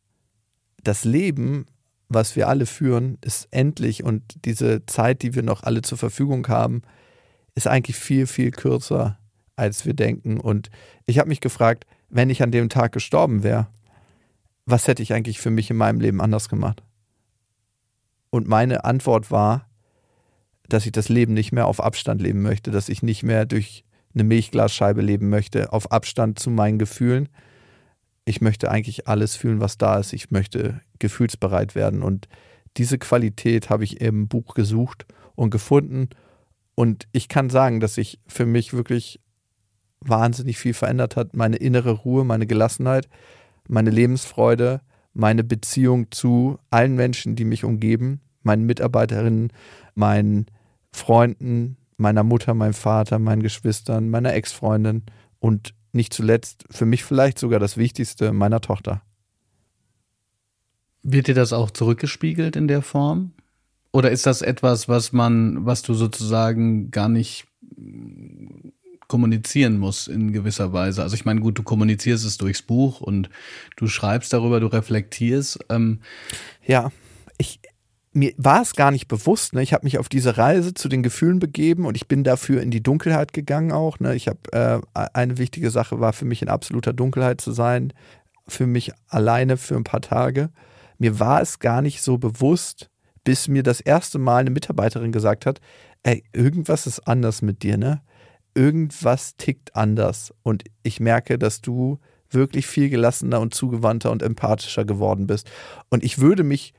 [0.83, 1.65] das Leben,
[2.09, 6.47] was wir alle führen, ist endlich und diese Zeit, die wir noch alle zur Verfügung
[6.47, 6.81] haben,
[7.55, 9.17] ist eigentlich viel, viel kürzer,
[9.55, 10.39] als wir denken.
[10.39, 10.69] Und
[11.05, 13.67] ich habe mich gefragt, wenn ich an dem Tag gestorben wäre,
[14.65, 16.83] was hätte ich eigentlich für mich in meinem Leben anders gemacht?
[18.29, 19.67] Und meine Antwort war,
[20.69, 23.85] dass ich das Leben nicht mehr auf Abstand leben möchte, dass ich nicht mehr durch
[24.13, 27.29] eine Milchglasscheibe leben möchte, auf Abstand zu meinen Gefühlen,
[28.27, 30.11] ich möchte eigentlich alles fühlen, was da ist.
[30.11, 32.03] Ich möchte gefühlsbereit werden.
[32.03, 32.27] Und
[32.75, 35.05] diese Qualität habe ich im Buch gesucht
[35.35, 36.09] und gefunden.
[36.75, 39.21] Und ich kann sagen, dass sich für mich wirklich
[40.01, 41.37] wahnsinnig viel verändert hat.
[41.37, 43.07] Meine innere Ruhe, meine Gelassenheit,
[43.69, 44.81] meine Lebensfreude,
[45.13, 49.53] meine Beziehung zu allen Menschen, die mich umgeben, meinen Mitarbeiterinnen,
[49.95, 50.47] meinen
[50.91, 55.03] Freunden, meiner Mutter, meinem Vater, meinen Geschwistern, meiner Ex-Freundin
[55.39, 59.01] und nicht zuletzt für mich vielleicht sogar das Wichtigste meiner Tochter.
[61.03, 63.31] Wird dir das auch zurückgespiegelt in der Form?
[63.91, 67.47] Oder ist das etwas, was man, was du sozusagen gar nicht
[69.07, 71.01] kommunizieren muss in gewisser Weise?
[71.01, 73.29] Also ich meine, gut, du kommunizierst es durchs Buch und
[73.77, 75.59] du schreibst darüber, du reflektierst.
[75.69, 76.01] Ähm
[76.65, 76.91] ja,
[77.37, 77.59] ich,
[78.17, 79.53] mir war es gar nicht bewusst.
[79.53, 79.61] Ne?
[79.61, 82.71] Ich habe mich auf diese Reise zu den Gefühlen begeben und ich bin dafür in
[82.71, 83.99] die Dunkelheit gegangen auch.
[83.99, 84.15] Ne?
[84.15, 84.79] Ich habe äh,
[85.13, 87.93] eine wichtige Sache war für mich in absoluter Dunkelheit zu sein,
[88.47, 90.49] für mich alleine für ein paar Tage.
[90.97, 92.89] Mir war es gar nicht so bewusst,
[93.23, 95.61] bis mir das erste Mal eine Mitarbeiterin gesagt hat,
[96.01, 98.01] ey, irgendwas ist anders mit dir, ne?
[98.55, 101.99] Irgendwas tickt anders und ich merke, dass du
[102.31, 105.51] wirklich viel gelassener und zugewandter und empathischer geworden bist.
[105.89, 106.73] Und ich würde mich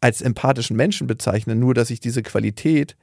[0.00, 2.96] als empathischen Menschen bezeichnen, nur dass ich diese Qualität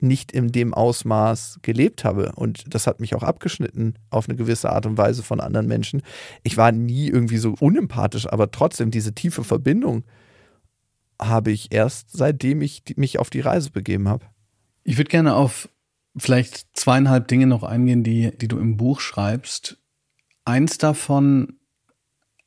[0.00, 2.32] nicht in dem Ausmaß gelebt habe.
[2.34, 6.02] Und das hat mich auch abgeschnitten auf eine gewisse Art und Weise von anderen Menschen.
[6.42, 10.04] Ich war nie irgendwie so unempathisch, aber trotzdem diese tiefe Verbindung
[11.20, 14.26] habe ich erst seitdem ich mich auf die Reise begeben habe.
[14.82, 15.68] Ich würde gerne auf
[16.16, 19.78] vielleicht zweieinhalb Dinge noch eingehen, die, die du im Buch schreibst.
[20.44, 21.60] Eins davon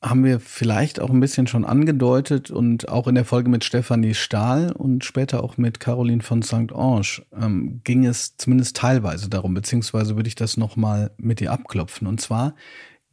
[0.06, 4.14] haben wir vielleicht auch ein bisschen schon angedeutet und auch in der Folge mit Stefanie
[4.14, 6.72] Stahl und später auch mit Caroline von St.
[6.74, 12.08] Ange ähm, ging es zumindest teilweise darum, beziehungsweise würde ich das nochmal mit dir abklopfen.
[12.08, 12.56] Und zwar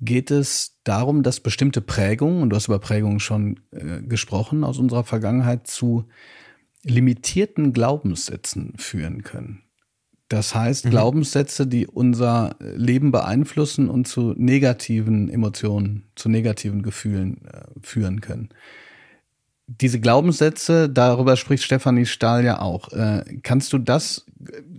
[0.03, 4.79] geht es darum, dass bestimmte Prägungen, und du hast über Prägungen schon äh, gesprochen, aus
[4.79, 6.09] unserer Vergangenheit zu
[6.83, 9.63] limitierten Glaubenssätzen führen können.
[10.33, 10.91] Das heißt, mhm.
[10.91, 18.49] Glaubenssätze, die unser Leben beeinflussen und zu negativen Emotionen, zu negativen Gefühlen äh, führen können.
[19.67, 22.91] Diese Glaubenssätze, darüber spricht Stefanie Stahl ja auch.
[22.93, 24.25] Äh, kannst du das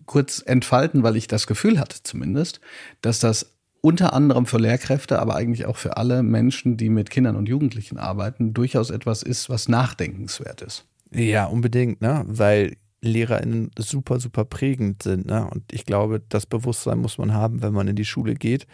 [0.07, 2.59] kurz entfalten, weil ich das Gefühl hatte zumindest,
[3.01, 3.51] dass das
[3.81, 7.99] unter anderem für Lehrkräfte, aber eigentlich auch für alle Menschen, die mit Kindern und Jugendlichen
[7.99, 10.85] arbeiten, durchaus etwas ist, was nachdenkenswert ist.
[11.13, 12.23] Ja, unbedingt, ne?
[12.25, 15.27] Weil LehrerInnen super, super prägend sind.
[15.27, 15.47] Ne?
[15.49, 18.65] Und ich glaube, das Bewusstsein muss man haben, wenn man in die Schule geht.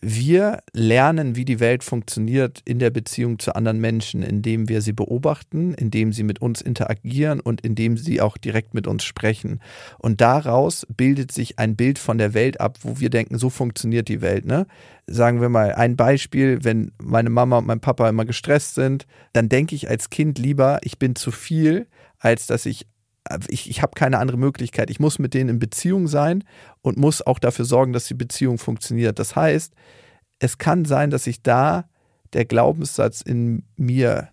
[0.00, 4.92] Wir lernen, wie die Welt funktioniert in der Beziehung zu anderen Menschen, indem wir sie
[4.92, 9.60] beobachten, indem sie mit uns interagieren und indem sie auch direkt mit uns sprechen.
[9.98, 14.08] Und daraus bildet sich ein Bild von der Welt ab, wo wir denken, so funktioniert
[14.08, 14.44] die Welt.
[14.44, 14.66] Ne?
[15.06, 19.48] Sagen wir mal ein Beispiel, wenn meine Mama und mein Papa immer gestresst sind, dann
[19.48, 21.86] denke ich als Kind lieber, ich bin zu viel,
[22.18, 22.86] als dass ich
[23.48, 24.90] ich, ich habe keine andere Möglichkeit.
[24.90, 26.44] Ich muss mit denen in Beziehung sein
[26.82, 29.18] und muss auch dafür sorgen, dass die Beziehung funktioniert.
[29.18, 29.74] Das heißt,
[30.38, 31.88] es kann sein, dass sich da
[32.32, 34.28] der Glaubenssatz in mir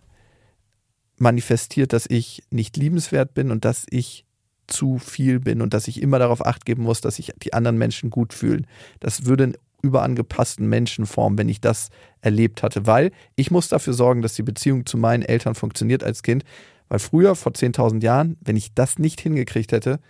[1.16, 4.24] manifestiert, dass ich nicht liebenswert bin und dass ich
[4.68, 7.78] zu viel bin und dass ich immer darauf acht geben muss, dass sich die anderen
[7.78, 8.66] Menschen gut fühlen.
[9.00, 11.88] Das würde einen überangepassten Menschen formen, wenn ich das
[12.20, 16.22] erlebt hatte, weil ich muss dafür sorgen, dass die Beziehung zu meinen Eltern funktioniert als
[16.22, 16.44] Kind.
[16.88, 20.00] Weil früher, vor 10.000 Jahren, wenn ich das nicht hingekriegt hätte,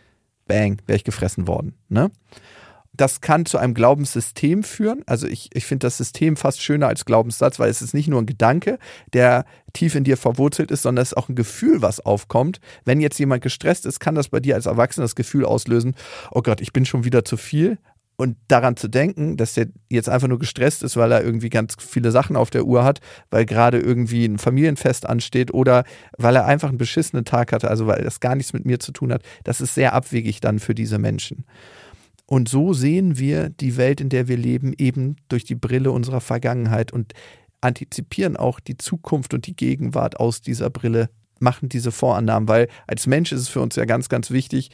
[0.47, 1.75] bang, wäre ich gefressen worden.
[1.89, 2.11] Ne?
[2.93, 5.05] Das kann zu einem Glaubenssystem führen.
[5.07, 8.21] Also ich, ich finde das System fast schöner als Glaubenssatz, weil es ist nicht nur
[8.21, 8.79] ein Gedanke,
[9.13, 12.61] der tief in dir verwurzelt ist, sondern es ist auch ein Gefühl, was aufkommt.
[12.85, 15.95] Wenn jetzt jemand gestresst ist, kann das bei dir als Erwachsener das Gefühl auslösen,
[16.33, 17.79] oh Gott, ich bin schon wieder zu viel.
[18.21, 21.77] Und daran zu denken, dass der jetzt einfach nur gestresst ist, weil er irgendwie ganz
[21.79, 22.99] viele Sachen auf der Uhr hat,
[23.31, 25.85] weil gerade irgendwie ein Familienfest ansteht oder
[26.17, 28.91] weil er einfach einen beschissenen Tag hatte, also weil das gar nichts mit mir zu
[28.91, 31.45] tun hat, das ist sehr abwegig dann für diese Menschen.
[32.27, 36.21] Und so sehen wir die Welt, in der wir leben, eben durch die Brille unserer
[36.21, 37.13] Vergangenheit und
[37.61, 41.09] antizipieren auch die Zukunft und die Gegenwart aus dieser Brille,
[41.41, 44.71] machen diese Vorannahmen, weil als Mensch ist es für uns ja ganz, ganz wichtig,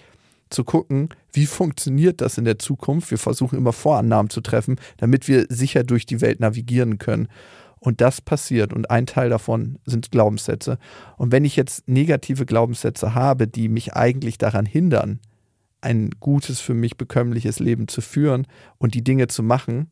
[0.55, 3.11] zu gucken, wie funktioniert das in der Zukunft.
[3.11, 7.29] Wir versuchen immer Vorannahmen zu treffen, damit wir sicher durch die Welt navigieren können.
[7.81, 8.73] Und das passiert.
[8.73, 10.79] Und ein Teil davon sind Glaubenssätze.
[11.19, 15.21] Und wenn ich jetzt negative Glaubenssätze habe, die mich eigentlich daran hindern,
[15.83, 18.47] ein gutes, für mich bekömmliches Leben zu führen
[18.79, 19.91] und die Dinge zu machen,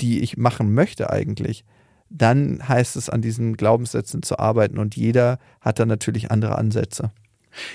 [0.00, 1.66] die ich machen möchte eigentlich,
[2.08, 4.78] dann heißt es, an diesen Glaubenssätzen zu arbeiten.
[4.78, 7.10] Und jeder hat da natürlich andere Ansätze.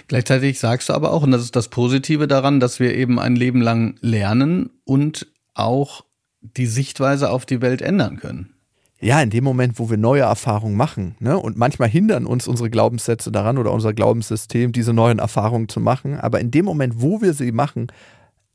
[0.07, 3.35] Gleichzeitig sagst du aber auch, und das ist das Positive daran, dass wir eben ein
[3.35, 6.05] Leben lang lernen und auch
[6.41, 8.53] die Sichtweise auf die Welt ändern können.
[9.01, 11.37] Ja, in dem Moment, wo wir neue Erfahrungen machen, ne?
[11.37, 16.19] und manchmal hindern uns unsere Glaubenssätze daran oder unser Glaubenssystem, diese neuen Erfahrungen zu machen,
[16.19, 17.87] aber in dem Moment, wo wir sie machen,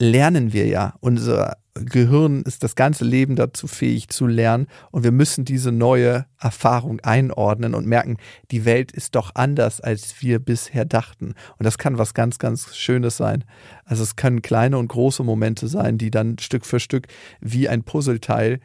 [0.01, 0.95] lernen wir ja.
[1.01, 6.25] Unser Gehirn ist das ganze Leben dazu fähig zu lernen und wir müssen diese neue
[6.39, 8.19] Erfahrung einordnen und merken,
[8.53, 11.35] die Welt ist doch anders, als wir bisher dachten.
[11.59, 13.45] Und das kann was ganz, ganz Schönes sein.
[13.85, 17.09] Also es können kleine und große Momente sein, die dann Stück für Stück
[17.41, 18.61] wie ein Puzzleteil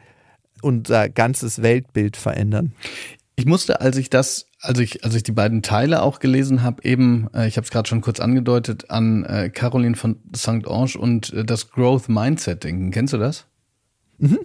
[0.62, 2.74] unser ganzes Weltbild verändern.
[3.40, 6.84] Ich musste, als ich das, als ich, als ich die beiden Teile auch gelesen habe,
[6.84, 10.68] eben, äh, ich habe es gerade schon kurz angedeutet, an äh, Caroline von St.
[10.68, 12.90] Ange und äh, das Growth Mindset denken.
[12.90, 13.46] Kennst du das?
[14.18, 14.40] Mhm.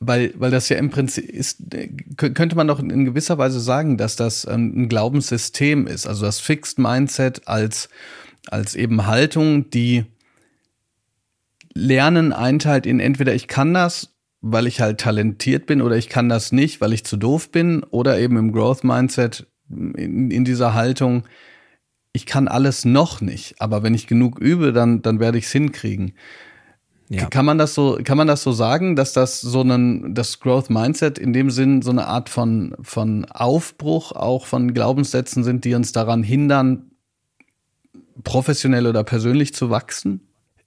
[0.00, 3.96] Weil, weil das ja im Prinzip ist, äh, könnte man doch in gewisser Weise sagen,
[3.96, 6.06] dass das ähm, ein Glaubenssystem ist.
[6.06, 7.88] Also das Fixed Mindset als,
[8.50, 10.04] als eben Haltung, die
[11.72, 14.10] Lernen einteilt in entweder ich kann das
[14.52, 17.82] weil ich halt talentiert bin oder ich kann das nicht, weil ich zu doof bin
[17.82, 21.24] oder eben im Growth Mindset in, in dieser Haltung,
[22.12, 25.52] ich kann alles noch nicht, aber wenn ich genug übe, dann, dann werde ich es
[25.52, 26.14] hinkriegen.
[27.08, 27.26] Ja.
[27.26, 30.70] Kann man das so, kann man das so sagen, dass das so ein, das Growth
[30.70, 35.74] Mindset in dem Sinn so eine Art von, von Aufbruch auch von Glaubenssätzen sind, die
[35.74, 36.90] uns daran hindern,
[38.24, 40.20] professionell oder persönlich zu wachsen?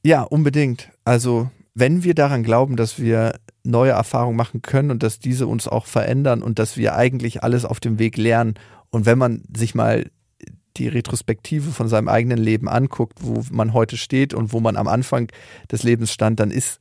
[0.04, 0.90] Ja, unbedingt.
[1.04, 3.34] Also, wenn wir daran glauben, dass wir
[3.64, 7.66] neue Erfahrungen machen können und dass diese uns auch verändern und dass wir eigentlich alles
[7.66, 8.56] auf dem Weg lernen.
[8.90, 10.10] Und wenn man sich mal
[10.78, 14.88] die Retrospektive von seinem eigenen Leben anguckt, wo man heute steht und wo man am
[14.88, 15.30] Anfang
[15.72, 16.80] des Lebens stand, dann ist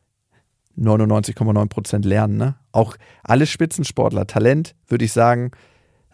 [0.79, 2.37] 99,9 Prozent Lernen.
[2.37, 2.57] Ne?
[2.71, 5.51] Auch alle Spitzensportler, Talent, würde ich sagen,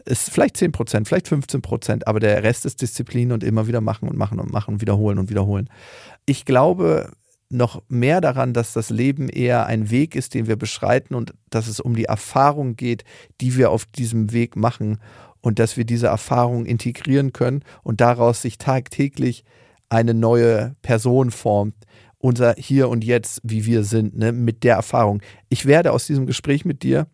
[0.06, 3.80] ist vielleicht 10 Prozent, vielleicht 15 Prozent, aber der Rest ist Disziplin und immer wieder
[3.80, 5.68] machen und machen und machen, wiederholen und wiederholen.
[6.26, 7.10] Ich glaube
[7.54, 11.68] noch mehr daran, dass das Leben eher ein Weg ist, den wir beschreiten und dass
[11.68, 13.04] es um die Erfahrung geht,
[13.40, 14.98] die wir auf diesem Weg machen
[15.40, 19.44] und dass wir diese Erfahrung integrieren können und daraus sich tagtäglich
[19.88, 21.74] eine neue Person formt,
[22.18, 25.22] unser Hier und Jetzt, wie wir sind, ne, mit der Erfahrung.
[25.48, 27.06] Ich werde aus diesem Gespräch mit dir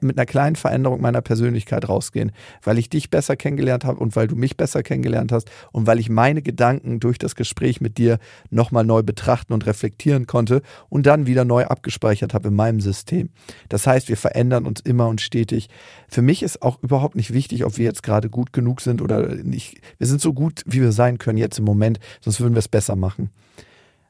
[0.00, 2.32] mit einer kleinen Veränderung meiner Persönlichkeit rausgehen,
[2.62, 5.98] weil ich dich besser kennengelernt habe und weil du mich besser kennengelernt hast und weil
[5.98, 8.18] ich meine Gedanken durch das Gespräch mit dir
[8.50, 13.30] nochmal neu betrachten und reflektieren konnte und dann wieder neu abgespeichert habe in meinem System.
[13.68, 15.68] Das heißt, wir verändern uns immer und stetig.
[16.08, 19.34] Für mich ist auch überhaupt nicht wichtig, ob wir jetzt gerade gut genug sind oder
[19.34, 19.80] nicht.
[19.98, 22.68] Wir sind so gut, wie wir sein können jetzt im Moment, sonst würden wir es
[22.68, 23.30] besser machen.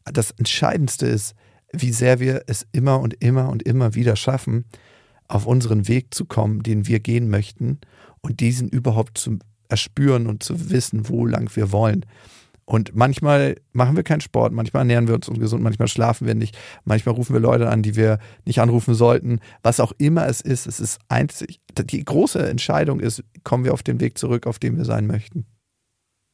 [0.04, 1.34] Das Entscheidendste ist,
[1.72, 4.64] wie sehr wir es immer und immer und immer wieder schaffen,
[5.28, 7.78] auf unseren Weg zu kommen, den wir gehen möchten
[8.20, 12.04] und diesen überhaupt zu erspüren und zu wissen, wo lang wir wollen.
[12.64, 16.58] Und manchmal machen wir keinen Sport, manchmal ernähren wir uns ungesund, manchmal schlafen wir nicht,
[16.84, 19.40] manchmal rufen wir Leute an, die wir nicht anrufen sollten.
[19.62, 21.60] Was auch immer es ist, es ist einzig.
[21.78, 25.46] Die große Entscheidung ist, kommen wir auf den Weg zurück, auf dem wir sein möchten.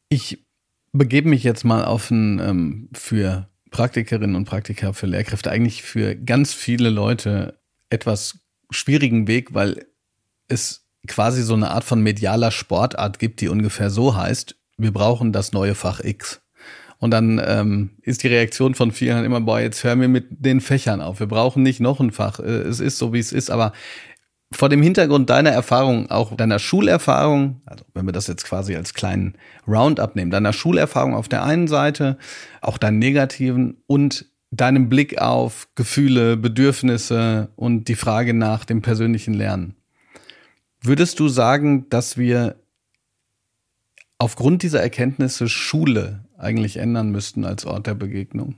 [0.09, 0.45] Ich
[0.93, 6.17] begebe mich jetzt mal auf ein ähm, für Praktikerinnen und Praktiker, für Lehrkräfte, eigentlich für
[6.17, 9.87] ganz viele Leute etwas schwierigen Weg, weil
[10.49, 15.33] es quasi so eine Art von medialer Sportart gibt, die ungefähr so heißt, wir brauchen
[15.33, 16.41] das neue Fach X.
[16.99, 20.61] Und dann ähm, ist die Reaktion von vielen immer, boah, jetzt hören wir mit den
[20.61, 21.21] Fächern auf.
[21.21, 22.41] Wir brauchen nicht noch ein Fach.
[22.41, 23.51] Äh, es ist so, wie es ist.
[23.51, 23.73] Aber
[24.53, 28.95] vor dem Hintergrund deiner Erfahrung, auch deiner Schulerfahrung, also wenn wir das jetzt quasi als
[28.95, 29.35] kleinen
[29.67, 32.17] Roundup nehmen, deiner Schulerfahrung auf der einen Seite,
[32.61, 39.35] auch deinen negativen und deinem Blick auf Gefühle, Bedürfnisse und die Frage nach dem persönlichen
[39.35, 39.75] Lernen.
[40.81, 42.57] Würdest du sagen, dass wir
[44.19, 48.57] aufgrund dieser Erkenntnisse Schule eigentlich ändern müssten als Ort der Begegnung?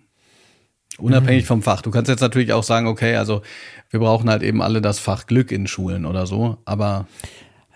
[0.98, 1.48] Unabhängig mhm.
[1.48, 1.82] vom Fach.
[1.82, 3.42] Du kannst jetzt natürlich auch sagen, okay, also
[3.90, 7.06] wir brauchen halt eben alle das Fach Glück in Schulen oder so, aber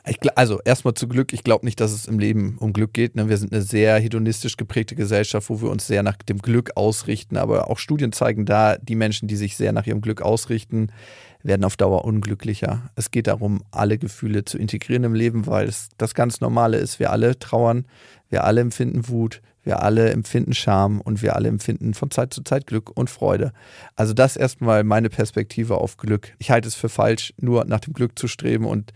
[0.06, 1.32] ich, also erstmal zu Glück.
[1.32, 3.16] Ich glaube nicht, dass es im Leben um Glück geht.
[3.16, 3.28] Ne?
[3.28, 7.36] Wir sind eine sehr hedonistisch geprägte Gesellschaft, wo wir uns sehr nach dem Glück ausrichten.
[7.36, 10.88] Aber auch Studien zeigen da, die Menschen, die sich sehr nach ihrem Glück ausrichten,
[11.42, 12.90] werden auf Dauer unglücklicher.
[12.96, 16.98] Es geht darum, alle Gefühle zu integrieren im Leben, weil es das ganz Normale ist.
[16.98, 17.86] Wir alle trauern,
[18.28, 22.42] wir alle empfinden Wut, wir alle empfinden Scham und wir alle empfinden von Zeit zu
[22.42, 23.52] Zeit Glück und Freude.
[23.94, 26.34] Also das erstmal meine Perspektive auf Glück.
[26.38, 28.92] Ich halte es für falsch, nur nach dem Glück zu streben und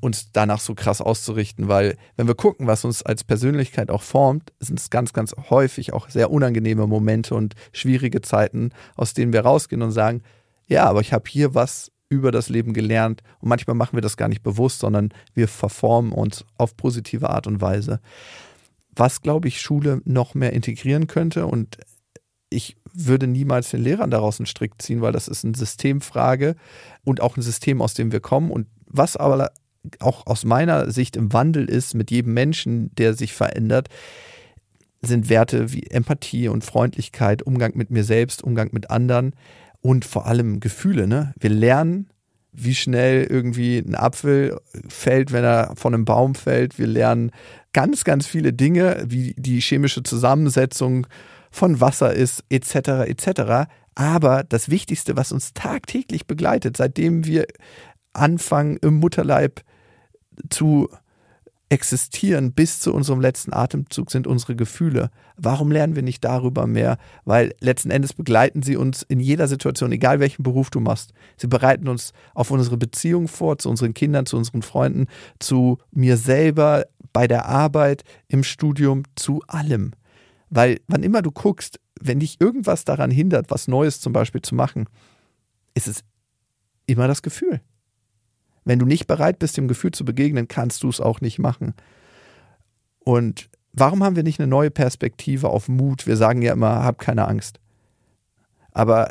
[0.00, 4.52] uns danach so krass auszurichten, weil wenn wir gucken, was uns als Persönlichkeit auch formt,
[4.58, 9.42] sind es ganz, ganz häufig auch sehr unangenehme Momente und schwierige Zeiten, aus denen wir
[9.42, 10.22] rausgehen und sagen,
[10.66, 14.16] ja, aber ich habe hier was über das Leben gelernt und manchmal machen wir das
[14.16, 18.00] gar nicht bewusst, sondern wir verformen uns auf positive Art und Weise.
[18.94, 21.78] Was, glaube ich, Schule noch mehr integrieren könnte und
[22.50, 26.56] ich würde niemals den Lehrern daraus einen Strick ziehen, weil das ist eine Systemfrage
[27.04, 28.50] und auch ein System, aus dem wir kommen.
[28.50, 29.52] Und was aber
[29.98, 33.88] auch aus meiner Sicht im Wandel ist mit jedem Menschen, der sich verändert,
[35.02, 39.34] sind Werte wie Empathie und Freundlichkeit, Umgang mit mir selbst, Umgang mit anderen
[39.80, 41.06] und vor allem Gefühle.
[41.06, 41.32] Ne?
[41.38, 42.10] Wir lernen,
[42.52, 44.58] wie schnell irgendwie ein Apfel
[44.88, 46.78] fällt, wenn er von einem Baum fällt.
[46.78, 47.30] Wir lernen
[47.72, 51.06] ganz, ganz viele Dinge, wie die chemische Zusammensetzung
[51.50, 53.70] von Wasser ist, etc., etc.
[53.94, 57.46] Aber das Wichtigste, was uns tagtäglich begleitet, seitdem wir
[58.12, 59.62] anfangen, im Mutterleib
[60.48, 60.88] zu
[61.70, 65.10] existieren bis zu unserem letzten Atemzug sind unsere Gefühle.
[65.36, 66.98] Warum lernen wir nicht darüber mehr?
[67.24, 71.12] Weil letzten Endes begleiten sie uns in jeder Situation, egal welchen Beruf du machst.
[71.36, 75.06] Sie bereiten uns auf unsere Beziehung vor, zu unseren Kindern, zu unseren Freunden,
[75.38, 79.92] zu mir selber, bei der Arbeit, im Studium, zu allem.
[80.48, 84.54] Weil wann immer du guckst, wenn dich irgendwas daran hindert, was Neues zum Beispiel zu
[84.56, 84.86] machen,
[85.74, 86.02] ist es
[86.86, 87.60] immer das Gefühl.
[88.64, 91.74] Wenn du nicht bereit bist, dem Gefühl zu begegnen, kannst du es auch nicht machen.
[93.00, 96.06] Und warum haben wir nicht eine neue Perspektive auf Mut?
[96.06, 97.58] Wir sagen ja immer, hab keine Angst.
[98.72, 99.10] Aber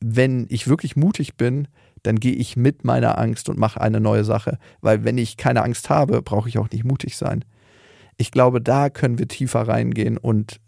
[0.00, 1.68] wenn ich wirklich mutig bin,
[2.02, 4.58] dann gehe ich mit meiner Angst und mache eine neue Sache.
[4.80, 7.44] Weil wenn ich keine Angst habe, brauche ich auch nicht mutig sein.
[8.16, 10.60] Ich glaube, da können wir tiefer reingehen und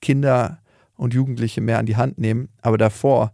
[0.00, 0.58] Kinder
[0.94, 2.48] und Jugendliche mehr an die Hand nehmen.
[2.62, 3.32] Aber davor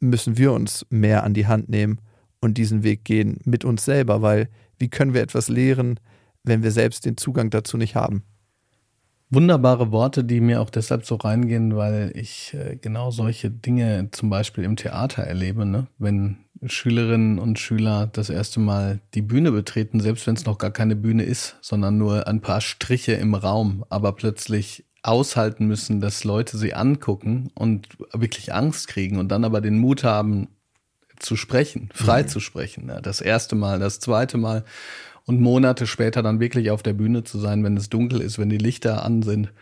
[0.00, 2.00] müssen wir uns mehr an die Hand nehmen
[2.40, 5.98] und diesen Weg gehen mit uns selber, weil wie können wir etwas lehren,
[6.44, 8.22] wenn wir selbst den Zugang dazu nicht haben?
[9.30, 14.30] Wunderbare Worte, die mir auch deshalb so reingehen, weil ich äh, genau solche Dinge zum
[14.30, 15.66] Beispiel im Theater erlebe.
[15.66, 15.86] Ne?
[15.98, 20.70] Wenn Schülerinnen und Schüler das erste Mal die Bühne betreten, selbst wenn es noch gar
[20.70, 26.24] keine Bühne ist, sondern nur ein paar Striche im Raum, aber plötzlich aushalten müssen, dass
[26.24, 30.48] Leute sie angucken und wirklich Angst kriegen und dann aber den Mut haben
[31.18, 32.28] zu sprechen, frei mhm.
[32.28, 32.88] zu sprechen.
[32.88, 34.64] Ja, das erste Mal, das zweite Mal
[35.24, 38.48] und Monate später dann wirklich auf der Bühne zu sein, wenn es dunkel ist, wenn
[38.48, 39.52] die Lichter an sind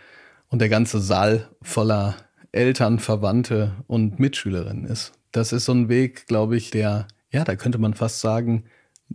[0.48, 2.14] und der ganze Saal voller
[2.52, 5.12] Eltern, Verwandte und Mitschülerinnen ist.
[5.32, 8.64] Das ist so ein Weg, glaube ich, der, ja, da könnte man fast sagen,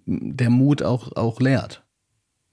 [0.05, 1.83] der Mut auch, auch lehrt.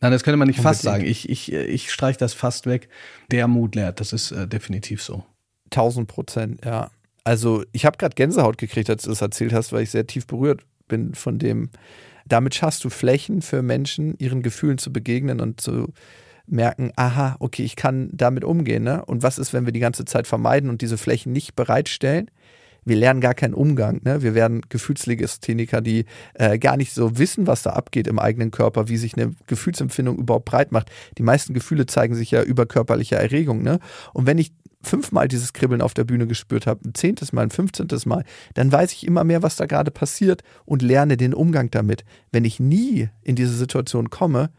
[0.00, 0.76] Nein, das könnte man nicht Unbedingt.
[0.76, 1.04] fast sagen.
[1.04, 2.88] Ich, ich, ich streiche das fast weg.
[3.30, 5.24] Der Mut lehrt, das ist äh, definitiv so.
[5.70, 6.90] Tausend Prozent, ja.
[7.28, 10.26] Also ich habe gerade Gänsehaut gekriegt, als du das erzählt hast, weil ich sehr tief
[10.26, 11.68] berührt bin von dem.
[12.24, 15.92] Damit schaffst du Flächen für Menschen, ihren Gefühlen zu begegnen und zu
[16.46, 18.82] merken, aha, okay, ich kann damit umgehen.
[18.82, 19.04] Ne?
[19.04, 22.30] Und was ist, wenn wir die ganze Zeit vermeiden und diese Flächen nicht bereitstellen?
[22.88, 24.00] wir lernen gar keinen Umgang.
[24.04, 24.22] Ne?
[24.22, 28.88] Wir werden Gefühlslegastheniker, die äh, gar nicht so wissen, was da abgeht im eigenen Körper,
[28.88, 30.90] wie sich eine Gefühlsempfindung überhaupt breit macht.
[31.18, 33.62] Die meisten Gefühle zeigen sich ja über körperliche Erregung.
[33.62, 33.78] Ne?
[34.12, 34.52] Und wenn ich
[34.82, 38.24] fünfmal dieses Kribbeln auf der Bühne gespürt habe, ein zehntes Mal, ein fünfzehntes Mal,
[38.54, 42.04] dann weiß ich immer mehr, was da gerade passiert und lerne den Umgang damit.
[42.30, 44.50] Wenn ich nie in diese Situation komme,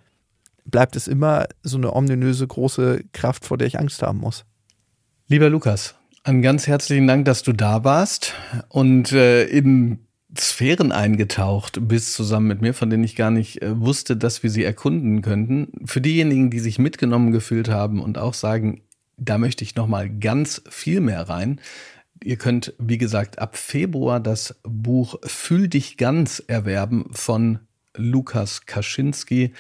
[0.65, 4.45] bleibt es immer so eine ominöse große Kraft, vor der ich Angst haben muss.
[5.27, 8.33] Lieber Lukas, einen ganz herzlichen Dank, dass du da warst
[8.67, 9.99] und äh, in
[10.37, 14.49] Sphären eingetaucht bist zusammen mit mir, von denen ich gar nicht äh, wusste, dass wir
[14.49, 15.71] sie erkunden könnten.
[15.85, 18.81] Für diejenigen, die sich mitgenommen gefühlt haben und auch sagen,
[19.19, 21.59] da möchte ich noch mal ganz viel mehr rein.
[22.23, 27.59] Ihr könnt, wie gesagt, ab Februar das Buch Fühl dich ganz erwerben von
[27.95, 29.53] Lukas Kaczynski.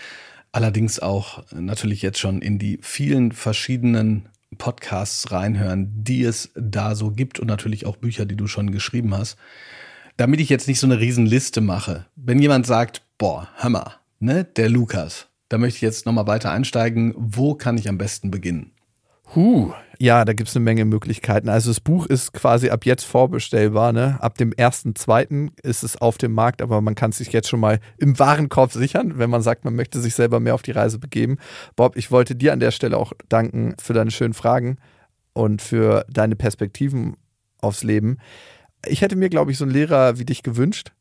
[0.51, 7.11] Allerdings auch natürlich jetzt schon in die vielen verschiedenen Podcasts reinhören, die es da so
[7.11, 9.37] gibt und natürlich auch Bücher, die du schon geschrieben hast.
[10.17, 12.07] Damit ich jetzt nicht so eine Riesenliste mache.
[12.15, 17.13] Wenn jemand sagt, boah, Hammer, ne, der Lukas, da möchte ich jetzt nochmal weiter einsteigen.
[17.15, 18.71] Wo kann ich am besten beginnen?
[19.35, 21.49] Huh, ja, da gibt es eine Menge Möglichkeiten.
[21.49, 23.91] Also das Buch ist quasi ab jetzt vorbestellbar.
[23.91, 24.17] Ne?
[24.21, 25.49] Ab dem 1.2.
[25.61, 28.71] ist es auf dem Markt, aber man kann es sich jetzt schon mal im Warenkorb
[28.71, 31.37] sichern, wenn man sagt, man möchte sich selber mehr auf die Reise begeben.
[31.75, 34.77] Bob, ich wollte dir an der Stelle auch danken für deine schönen Fragen
[35.33, 37.17] und für deine Perspektiven
[37.59, 38.19] aufs Leben.
[38.87, 40.93] Ich hätte mir, glaube ich, so einen Lehrer wie dich gewünscht.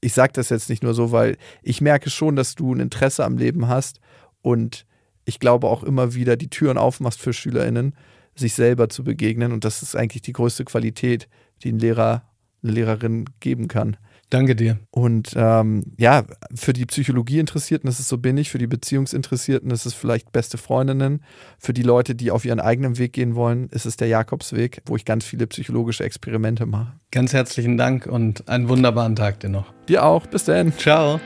[0.00, 3.22] Ich sage das jetzt nicht nur so, weil ich merke schon, dass du ein Interesse
[3.22, 4.00] am Leben hast
[4.40, 4.86] und
[5.26, 7.94] ich glaube auch immer wieder die Türen aufmachst für SchülerInnen,
[8.34, 9.52] sich selber zu begegnen.
[9.52, 11.28] Und das ist eigentlich die größte Qualität,
[11.62, 12.22] die ein Lehrer,
[12.62, 13.98] eine Lehrerin geben kann.
[14.30, 14.78] Danke dir.
[14.90, 16.24] Und ähm, ja,
[16.54, 20.58] für die Psychologie-Interessierten ist es so bin ich, für die Beziehungsinteressierten ist es vielleicht beste
[20.58, 21.22] Freundinnen,
[21.58, 24.96] für die Leute, die auf ihren eigenen Weg gehen wollen, ist es der Jakobsweg, wo
[24.96, 26.94] ich ganz viele psychologische Experimente mache.
[27.12, 29.72] Ganz herzlichen Dank und einen wunderbaren Tag dir noch.
[29.88, 30.26] Dir auch.
[30.26, 30.72] Bis dann.
[30.76, 31.20] Ciao.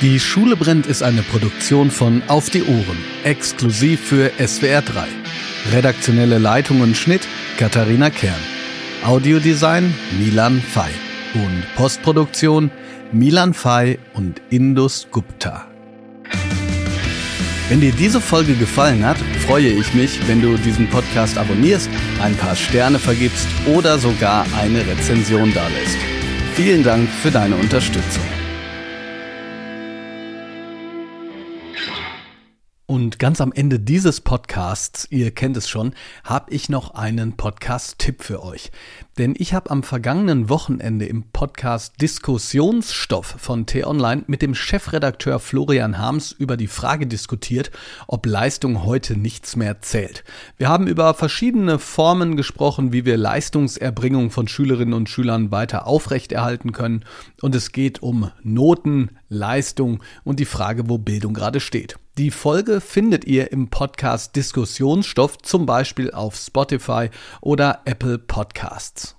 [0.00, 5.06] Die Schule brennt ist eine Produktion von Auf die Ohren, exklusiv für SWR 3.
[5.72, 7.26] Redaktionelle Leitung und Schnitt
[7.58, 8.34] Katharina Kern.
[9.04, 10.90] Audiodesign Milan Fay.
[11.34, 12.70] Und Postproduktion
[13.12, 15.66] Milan Fay und Indus Gupta.
[17.68, 19.16] Wenn dir diese Folge gefallen hat,
[19.46, 21.88] freue ich mich, wenn du diesen Podcast abonnierst,
[22.20, 25.98] ein paar Sterne vergibst oder sogar eine Rezension dalässt.
[26.54, 28.24] Vielen Dank für deine Unterstützung.
[32.86, 38.22] Und ganz am Ende dieses Podcasts, ihr kennt es schon, habe ich noch einen Podcast-Tipp
[38.22, 38.72] für euch.
[39.16, 45.96] Denn ich habe am vergangenen Wochenende im Podcast Diskussionsstoff von T-Online mit dem Chefredakteur Florian
[45.96, 47.70] Harms über die Frage diskutiert,
[48.06, 50.22] ob Leistung heute nichts mehr zählt.
[50.58, 56.72] Wir haben über verschiedene Formen gesprochen, wie wir Leistungserbringung von Schülerinnen und Schülern weiter aufrechterhalten
[56.72, 57.06] können.
[57.40, 61.96] Und es geht um Noten, Leistung und die Frage, wo Bildung gerade steht.
[62.16, 67.10] Die Folge findet ihr im Podcast Diskussionsstoff, zum Beispiel auf Spotify
[67.40, 69.13] oder Apple Podcasts.